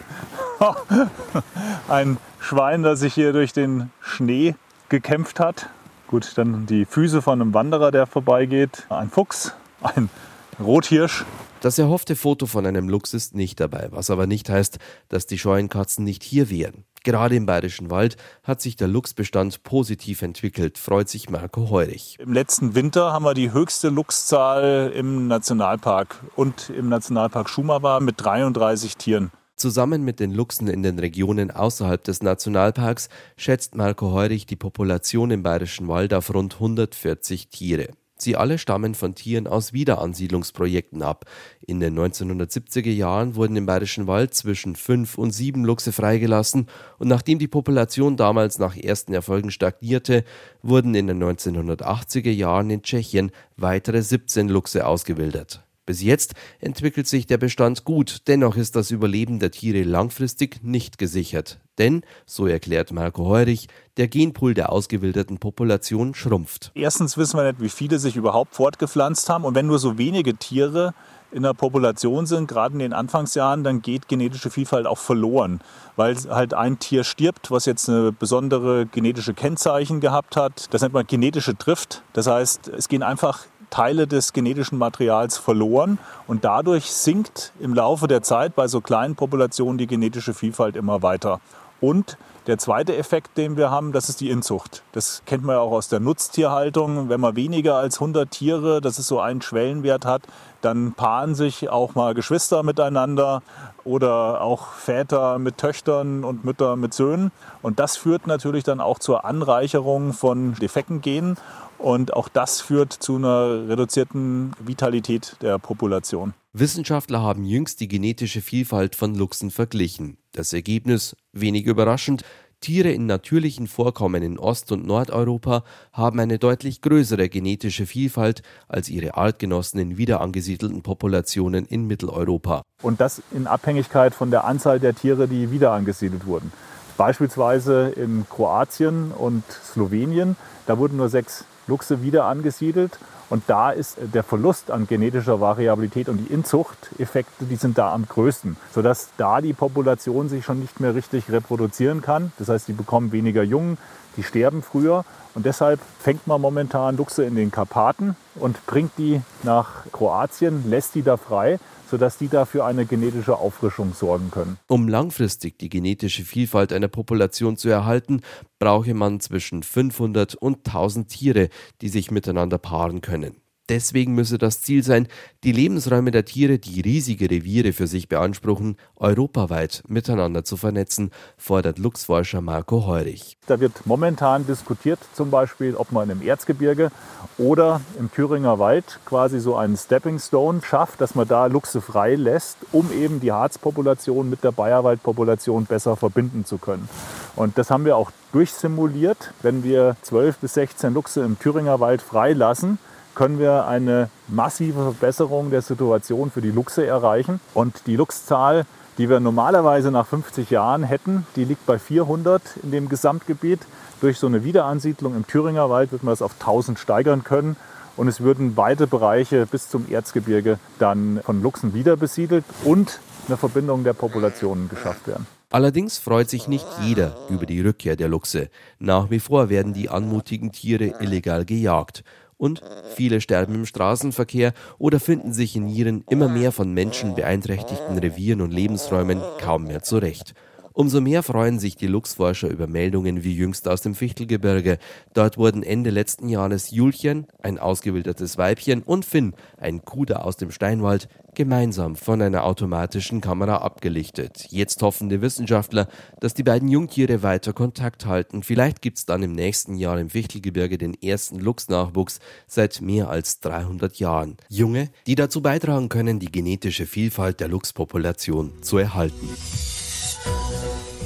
Ein 1.89 2.17
Schwein, 2.41 2.83
das 2.83 2.99
sich 2.99 3.15
hier 3.15 3.33
durch 3.33 3.53
den 3.53 3.91
Schnee 4.01 4.57
gekämpft 4.89 5.39
hat. 5.39 5.69
Gut, 6.09 6.33
dann 6.37 6.67
die 6.67 6.85
Füße 6.85 7.23
von 7.23 7.41
einem 7.41 7.55
Wanderer, 7.55 7.93
der 7.93 8.07
vorbeigeht. 8.07 8.87
Ein 8.91 9.09
Fuchs, 9.09 9.55
ein 9.83 10.11
Rothirsch. 10.59 11.25
Das 11.63 11.79
erhoffte 11.79 12.17
Foto 12.17 12.47
von 12.47 12.67
einem 12.67 12.89
Luchs 12.89 13.15
ist 13.15 13.37
nicht 13.37 13.61
dabei, 13.61 13.87
was 13.93 14.11
aber 14.11 14.27
nicht 14.27 14.51
heißt, 14.51 14.81
dass 15.09 15.27
die 15.29 15.39
scheuen 15.39 15.69
Katzen 15.69 16.05
nicht 16.05 16.25
hier 16.25 16.51
wären. 16.51 16.83
Gerade 17.05 17.37
im 17.37 17.47
Bayerischen 17.47 17.89
Wald 17.89 18.17
hat 18.43 18.61
sich 18.61 18.75
der 18.75 18.89
Luchsbestand 18.89 19.63
positiv 19.63 20.23
entwickelt, 20.23 20.77
freut 20.77 21.09
sich 21.09 21.31
Marco 21.31 21.71
Heurich. 21.71 22.17
Im 22.19 22.33
letzten 22.33 22.75
Winter 22.75 23.13
haben 23.13 23.25
wir 23.25 23.35
die 23.35 23.53
höchste 23.53 23.91
Luchszahl 23.91 24.91
im 24.93 25.29
Nationalpark 25.29 26.25
und 26.35 26.69
im 26.71 26.89
Nationalpark 26.89 27.49
Schumawa 27.49 28.01
mit 28.01 28.17
33 28.19 28.97
Tieren. 28.97 29.31
Zusammen 29.55 30.03
mit 30.03 30.19
den 30.19 30.33
Luchsen 30.33 30.67
in 30.67 30.83
den 30.83 30.99
Regionen 30.99 31.53
außerhalb 31.53 32.03
des 32.03 32.25
Nationalparks 32.25 33.09
schätzt 33.37 33.77
Marco 33.77 34.11
Heurich 34.11 34.47
die 34.47 34.57
Population 34.57 35.31
im 35.31 35.45
Bayerischen 35.45 35.87
Wald 35.87 36.13
auf 36.13 36.35
rund 36.35 36.55
140 36.55 37.51
Tiere. 37.51 37.91
Sie 38.23 38.37
alle 38.37 38.59
stammen 38.59 38.95
von 38.95 39.15
Tieren 39.15 39.47
aus 39.47 39.73
Wiederansiedlungsprojekten 39.73 41.03
ab. 41.03 41.27
In 41.67 41.81
den 41.81 41.99
1970er 41.99 42.91
Jahren 42.91 43.35
wurden 43.35 43.57
im 43.57 43.67
Bayerischen 43.67 44.07
Wald 44.07 44.35
zwischen 44.35 44.77
fünf 44.77 45.19
und 45.19 45.33
sieben 45.33 45.65
Luchse 45.65 45.93
freigelassen 45.93 46.69
und 46.99 47.09
nachdem 47.09 47.39
die 47.39 47.49
Population 47.49 48.17
damals 48.17 48.59
nach 48.59 48.77
ersten 48.77 49.13
Erfolgen 49.13 49.51
stagnierte, 49.51 50.25
wurden 50.63 50.95
in 50.95 51.07
den 51.07 51.23
1980er 51.23 52.31
Jahren 52.31 52.71
in 52.71 52.83
Tschechien 52.83 53.33
weitere 53.57 54.03
17 54.03 54.49
Luchse 54.49 54.87
ausgewildert. 54.87 55.63
Bis 55.85 56.01
jetzt 56.01 56.35
entwickelt 56.61 57.09
sich 57.09 57.27
der 57.27 57.39
Bestand 57.39 57.85
gut, 57.85 58.23
dennoch 58.29 58.57
ist 58.57 58.77
das 58.77 58.93
Überleben 58.93 59.41
der 59.41 59.51
Tiere 59.51 59.83
langfristig 59.83 60.63
nicht 60.63 60.97
gesichert. 60.97 61.59
Denn, 61.79 62.03
so 62.25 62.47
erklärt 62.47 62.93
Marco 62.93 63.27
Heurich, 63.27 63.67
der 63.97 64.07
Genpool 64.07 64.55
der 64.55 64.71
ausgewilderten 64.71 65.39
Population 65.39 66.15
schrumpft. 66.15 66.71
Erstens 66.75 67.17
wissen 67.17 67.37
wir 67.37 67.45
nicht, 67.45 67.61
wie 67.61 67.69
viele 67.69 67.99
sich 67.99 68.15
überhaupt 68.15 68.55
fortgepflanzt 68.55 69.29
haben. 69.29 69.45
Und 69.45 69.57
wenn 69.57 69.67
nur 69.67 69.81
so 69.81 69.99
wenige 69.99 70.37
Tiere 70.37 70.95
in 71.33 71.43
der 71.43 71.55
Population 71.55 72.27
sind, 72.27 72.47
gerade 72.47 72.75
in 72.75 72.79
den 72.79 72.93
Anfangsjahren, 72.93 73.65
dann 73.65 73.83
geht 73.83 74.07
genetische 74.07 74.51
Vielfalt 74.51 74.87
auch 74.87 74.99
verloren, 74.99 75.61
weil 75.97 76.15
halt 76.29 76.55
ein 76.55 76.79
Tier 76.79 77.05
stirbt, 77.05 77.51
was 77.51 77.65
jetzt 77.67 77.89
eine 77.89 78.13
besondere 78.13 78.87
genetische 78.87 79.35
Kennzeichen 79.35 80.01
gehabt 80.01 80.37
hat. 80.37 80.73
Das 80.73 80.83
nennt 80.83 80.95
man 80.95 81.07
genetische 81.07 81.55
Drift. 81.55 82.03
Das 82.13 82.27
heißt, 82.27 82.69
es 82.69 82.89
gehen 82.89 83.03
einfach 83.03 83.47
Teile 83.73 84.07
des 84.07 84.35
genetischen 84.35 84.77
Materials 84.77 85.39
verloren 85.39 85.99
und 86.27 86.45
dadurch 86.45 86.93
sinkt 86.93 87.53
im 87.59 87.75
Laufe 87.75 88.07
der 88.07 88.23
Zeit 88.23 88.55
bei 88.55 88.69
so 88.69 88.83
kleinen 88.83 89.17
Populationen 89.17 89.79
die 89.79 89.87
genetische 89.87 90.35
Vielfalt 90.35 90.77
immer 90.77 91.03
weiter. 91.03 91.41
Und 91.81 92.19
der 92.47 92.59
zweite 92.59 92.97
Effekt, 92.97 93.39
den 93.39 93.57
wir 93.57 93.71
haben, 93.71 93.93
das 93.93 94.09
ist 94.09 94.21
die 94.21 94.29
Inzucht. 94.29 94.83
Das 94.93 95.23
kennt 95.27 95.45
man 95.45 95.57
ja 95.57 95.61
auch 95.61 95.73
aus 95.73 95.89
der 95.89 96.01
Nutztierhaltung. 96.01 97.09
Wenn 97.09 97.21
man 97.21 97.35
weniger 97.35 97.77
als 97.77 97.97
100 97.97 98.31
Tiere, 98.31 98.81
das 98.81 98.99
ist 98.99 99.07
so 99.07 99.21
ein 99.21 99.41
Schwellenwert 99.41 100.05
hat, 100.05 100.23
dann 100.65 100.93
paaren 100.95 101.35
sich 101.35 101.69
auch 101.69 101.95
mal 101.95 102.15
Geschwister 102.15 102.63
miteinander 102.63 103.43
oder 103.85 104.41
auch 104.41 104.73
Väter 104.73 105.39
mit 105.39 105.59
Töchtern 105.59 106.25
und 106.25 106.45
Mütter 106.45 106.77
mit 106.77 106.95
Söhnen. 106.95 107.33
Und 107.63 107.79
das 107.79 107.97
führt 107.97 108.27
natürlich 108.27 108.65
dann 108.65 108.81
auch 108.81 108.99
zur 108.99 109.25
Anreicherung 109.25 110.13
von 110.13 110.55
defekten 110.55 111.01
Genen. 111.01 111.37
Und 111.79 112.15
auch 112.15 112.29
das 112.29 112.61
führt 112.61 112.93
zu 112.93 113.17
einer 113.17 113.69
reduzierten 113.69 114.53
Vitalität 114.61 115.37
der 115.43 115.59
Population. 115.59 116.33
Wissenschaftler 116.53 117.23
haben 117.23 117.45
jüngst 117.45 117.81
die 117.81 117.89
genetische 117.89 118.43
Vielfalt 118.43 118.95
von 118.95 119.15
Luchsen 119.15 119.51
verglichen. 119.51 120.19
Das 120.33 120.53
Ergebnis, 120.53 121.17
wenig 121.33 121.65
überraschend, 121.65 122.25
Tiere 122.63 122.91
in 122.91 123.07
natürlichen 123.07 123.67
Vorkommen 123.67 124.23
in 124.23 124.39
Ost- 124.39 124.73
und 124.73 124.87
Nordeuropa 124.87 125.65
haben 125.93 126.21
eine 126.21 126.39
deutlich 126.39 126.81
größere 126.81 127.29
genetische 127.29 127.85
Vielfalt 127.85 128.43
als 128.69 128.89
ihre 128.89 129.17
Artgenossen 129.17 129.81
in 129.81 129.99
wiederangesiedelten 129.99 130.83
Populationen 130.83 131.67
in 131.67 131.87
Mitteleuropa. 131.87 132.63
Und 132.81 133.01
das 133.01 133.21
in 133.33 133.47
Abhängigkeit 133.47 134.15
von 134.15 134.31
der 134.31 134.45
Anzahl 134.45 134.81
der 134.81 134.95
Tiere, 134.95 135.29
die 135.29 135.51
wiederangesiedelt 135.51 136.25
wurden. 136.25 136.53
Beispielsweise 136.97 137.89
in 137.97 138.27
Kroatien 138.31 139.11
und 139.11 139.43
Slowenien, 139.51 140.37
da 140.67 140.79
wurden 140.79 140.97
nur 140.97 141.09
sechs 141.09 141.45
Luchse 141.67 142.03
wieder 142.03 142.27
angesiedelt. 142.27 142.99
Und 143.31 143.45
da 143.47 143.71
ist 143.71 143.97
der 144.13 144.23
Verlust 144.23 144.71
an 144.71 144.87
genetischer 144.87 145.41
Variabilität 145.41 146.09
und 146.09 146.19
die 146.19 146.33
Inzuchteffekte, 146.33 147.47
die 147.47 147.57
sind 147.57 147.79
da 147.79 147.93
am 147.93 148.07
größten, 148.07 148.57
sodass 148.75 149.09
da 149.17 149.41
die 149.41 149.53
Population 149.55 150.29
sich 150.29 150.45
schon 150.45 150.61
nicht 150.61 150.81
mehr 150.81 150.95
richtig 150.95 151.31
reproduzieren 151.31 152.03
kann. 152.03 152.33
Das 152.39 152.49
heißt, 152.49 152.69
die 152.69 152.73
bekommen 152.73 153.13
weniger 153.13 153.43
Jungen, 153.43 153.79
die 154.17 154.23
sterben 154.23 154.63
früher. 154.63 155.05
Und 155.35 155.47
deshalb 155.47 155.81
fängt 155.99 156.27
man 156.27 156.41
momentan 156.41 156.97
Luchse 156.97 157.25
in 157.25 157.35
den 157.35 157.51
Karpaten 157.51 158.17
und 158.35 158.65
bringt 158.67 158.93
die 158.99 159.21
nach 159.43 159.91
Kroatien, 159.93 160.69
lässt 160.69 160.95
die 160.95 161.03
da 161.03 161.17
frei 161.17 161.59
sodass 161.93 162.17
die 162.17 162.29
dafür 162.29 162.65
eine 162.65 162.87
genetische 162.87 163.37
Auffrischung 163.37 163.93
sorgen 163.93 164.31
können. 164.31 164.57
Um 164.67 164.89
langfristig 164.89 165.59
die 165.59 165.69
genetische 165.69 166.25
Vielfalt 166.25 166.73
einer 166.73 166.89
Population 166.89 167.59
zu 167.59 167.69
erhalten, 167.69 168.23
brauche 168.59 168.95
man 168.95 169.21
zwischen 169.21 169.63
500 169.63 170.35
und 170.35 170.67
1000 170.67 171.09
Tiere, 171.09 171.51
die 171.83 171.91
sich 171.91 172.11
miteinander 172.11 172.57
paaren 172.57 173.03
können. 173.03 173.43
Deswegen 173.73 174.15
müsse 174.15 174.37
das 174.37 174.61
Ziel 174.61 174.83
sein, 174.83 175.09
die 175.45 175.53
Lebensräume 175.53 176.11
der 176.11 176.27
Tiere, 176.27 176.59
die 176.59 176.83
riesige 176.83 177.31
Reviere 177.31 177.73
für 177.73 177.87
sich 177.87 178.07
beanspruchen, 178.07 178.77
europaweit 178.97 179.83
miteinander 179.89 180.45
zu 180.45 180.59
vernetzen, 180.59 181.11
fordert 181.39 181.79
Luchsforscher 181.79 182.43
Marco 182.43 182.85
Heurich. 182.85 183.39
Da 183.47 183.61
wird 183.61 183.87
momentan 183.87 184.47
diskutiert, 184.47 184.99
zum 185.15 185.31
Beispiel, 185.31 185.75
ob 185.75 185.91
man 185.91 186.11
im 186.11 186.21
Erzgebirge 186.21 186.91
oder 187.39 187.81
im 187.99 188.13
Thüringer 188.13 188.59
Wald 188.59 189.01
quasi 189.07 189.41
so 189.41 189.57
einen 189.57 189.79
Stepping 189.79 190.19
Stone 190.19 190.61
schafft, 190.63 191.01
dass 191.01 191.15
man 191.15 191.27
da 191.27 191.47
Luchse 191.47 191.81
frei 191.81 192.15
lässt, 192.15 192.59
um 192.73 192.93
eben 192.93 193.21
die 193.21 193.33
Harzpopulation 193.33 194.29
mit 194.29 194.45
der 194.45 194.53
Bayerwaldpopulation 194.53 195.65
besser 195.65 195.97
verbinden 195.97 196.45
zu 196.45 196.59
können. 196.59 196.91
Und 197.37 197.57
das 197.57 197.71
haben 197.71 197.87
wir 197.87 197.97
auch 197.97 198.11
durchsimuliert. 198.33 199.33
Wenn 199.41 199.65
wir 199.65 199.97
12 200.03 200.37
bis 200.37 200.53
16 200.53 200.93
Luchse 200.93 201.23
im 201.23 201.39
Thüringer 201.39 201.81
Wald 201.81 202.03
freilassen, 202.03 202.79
können 203.15 203.39
wir 203.39 203.67
eine 203.67 204.09
massive 204.29 204.83
Verbesserung 204.83 205.51
der 205.51 205.63
Situation 205.63 206.31
für 206.31 206.41
die 206.41 206.51
Luchse 206.51 206.87
erreichen. 206.87 207.41
Und 207.55 207.87
die 207.87 207.97
Luchszahl, 207.97 208.67
die 208.99 209.09
wir 209.09 209.21
normalerweise 209.21 209.91
nach 209.91 210.07
50 210.07 210.51
Jahren 210.51 210.83
hätten, 210.83 211.27
die 211.37 211.45
liegt 211.45 211.67
bei 211.67 211.79
400 211.79 212.43
in 212.63 212.71
dem 212.71 212.89
Gesamtgebiet. 212.89 213.61
Durch 214.01 214.19
so 214.19 214.27
eine 214.27 214.45
Wiederansiedlung 214.45 215.15
im 215.15 215.27
Thüringer 215.27 215.71
Wald 215.71 215.93
wird 215.93 216.03
man 216.03 216.13
das 216.13 216.23
auf 216.23 216.33
1000 216.41 216.79
steigern 216.79 217.25
können. 217.25 217.57
Und 217.97 218.09
es 218.09 218.21
würden 218.21 218.57
weite 218.57 218.87
Bereiche 218.87 219.47
bis 219.47 219.69
zum 219.69 219.91
Erzgebirge 219.91 220.59
dann 220.79 221.21
von 221.25 221.43
Luchsen 221.43 221.75
wieder 221.75 221.97
besiedelt 221.97 222.45
und 222.65 223.01
eine 223.29 223.37
Verbindung 223.37 223.85
der 223.85 223.93
Populationen 223.93 224.69
geschafft 224.69 225.07
werden. 225.07 225.27
Allerdings 225.51 225.99
freut 225.99 226.31
sich 226.31 226.49
nicht 226.49 226.67
jeder 226.81 227.15
über 227.29 227.45
die 227.45 227.61
Rückkehr 227.61 227.95
der 227.95 228.09
Luchse. 228.09 228.49
Nach 228.79 229.11
wie 229.11 229.21
vor 229.21 229.51
werden 229.51 229.75
die 229.75 229.91
anmutigen 229.91 230.51
Tiere 230.51 230.95
illegal 231.01 231.45
gejagt 231.45 232.05
und 232.43 232.61
viele 232.97 233.21
sterben 233.21 233.55
im 233.55 233.67
Straßenverkehr 233.67 234.53
oder 234.77 234.99
finden 234.99 235.33
sich 235.33 235.55
in 235.55 235.69
ihren 235.69 236.03
immer 236.11 236.27
mehr 236.27 236.51
von 236.51 236.75
Menschen 236.75 237.15
beeinträchtigten 237.15 237.97
Revieren 237.99 238.41
und 238.41 238.53
Lebensräumen 238.53 239.23
kaum 239.39 239.69
mehr 239.69 239.85
zurecht. 239.85 240.35
Umso 240.75 241.01
mehr 241.01 241.23
freuen 241.23 241.59
sich 241.59 241.77
die 241.77 241.87
Luchsforscher 241.87 242.49
über 242.49 242.67
Meldungen 242.67 243.25
wie 243.25 243.35
jüngst 243.35 243.69
aus 243.69 243.83
dem 243.83 243.95
Fichtelgebirge. 243.95 244.79
Dort 245.15 245.39
wurden 245.39 245.63
Ende 245.63 245.91
letzten 245.91 246.29
Jahres 246.29 246.71
Julchen, 246.71 247.27
ein 247.43 247.59
ausgewildertes 247.59 248.39
Weibchen, 248.39 248.83
und 248.83 249.05
Finn, 249.05 249.35
ein 249.59 249.85
Kuder 249.85 250.25
aus 250.25 250.37
dem 250.37 250.51
Steinwald, 250.51 251.09
gemeinsam 251.35 251.97
von 251.97 252.21
einer 252.21 252.45
automatischen 252.45 253.21
Kamera 253.21 253.59
abgelichtet. 253.59 254.47
Jetzt 254.51 254.83
hoffen 254.83 255.09
die 255.09 255.23
Wissenschaftler, 255.23 255.89
dass 256.21 256.35
die 256.35 256.43
beiden 256.43 256.69
Jungtiere 256.69 257.23
weiter 257.23 257.53
Kontakt 257.53 258.07
halten. 258.07 258.43
Vielleicht 258.43 258.83
gibt's 258.83 259.07
dann 259.07 259.23
im 259.23 259.33
nächsten 259.33 259.77
Jahr 259.77 259.99
im 259.99 260.11
Fichtelgebirge 260.11 260.79
den 260.79 260.95
ersten 260.95 261.39
Luchsnachwuchs 261.39 262.21
seit 262.47 262.81
mehr 262.81 263.09
als 263.09 263.41
300 263.41 263.97
Jahren. 263.97 264.37
Junge, 264.49 264.91
die 265.07 265.15
dazu 265.15 265.41
beitragen 265.41 265.89
können, 265.89 266.19
die 266.19 266.31
genetische 266.31 266.87
Vielfalt 266.87 267.41
der 267.41 267.49
Luchspopulation 267.49 268.63
zu 268.63 268.79
erhalten. 268.79 269.29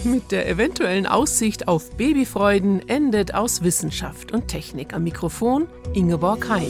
Mit 0.06 0.30
der 0.30 0.48
eventuellen 0.48 1.04
Aussicht 1.04 1.66
auf 1.66 1.90
Babyfreuden 1.96 2.88
endet 2.88 3.34
aus 3.34 3.64
Wissenschaft 3.64 4.30
und 4.30 4.46
Technik 4.46 4.94
am 4.94 5.02
Mikrofon 5.02 5.66
Ingeborg 5.94 6.48
Hein. 6.48 6.62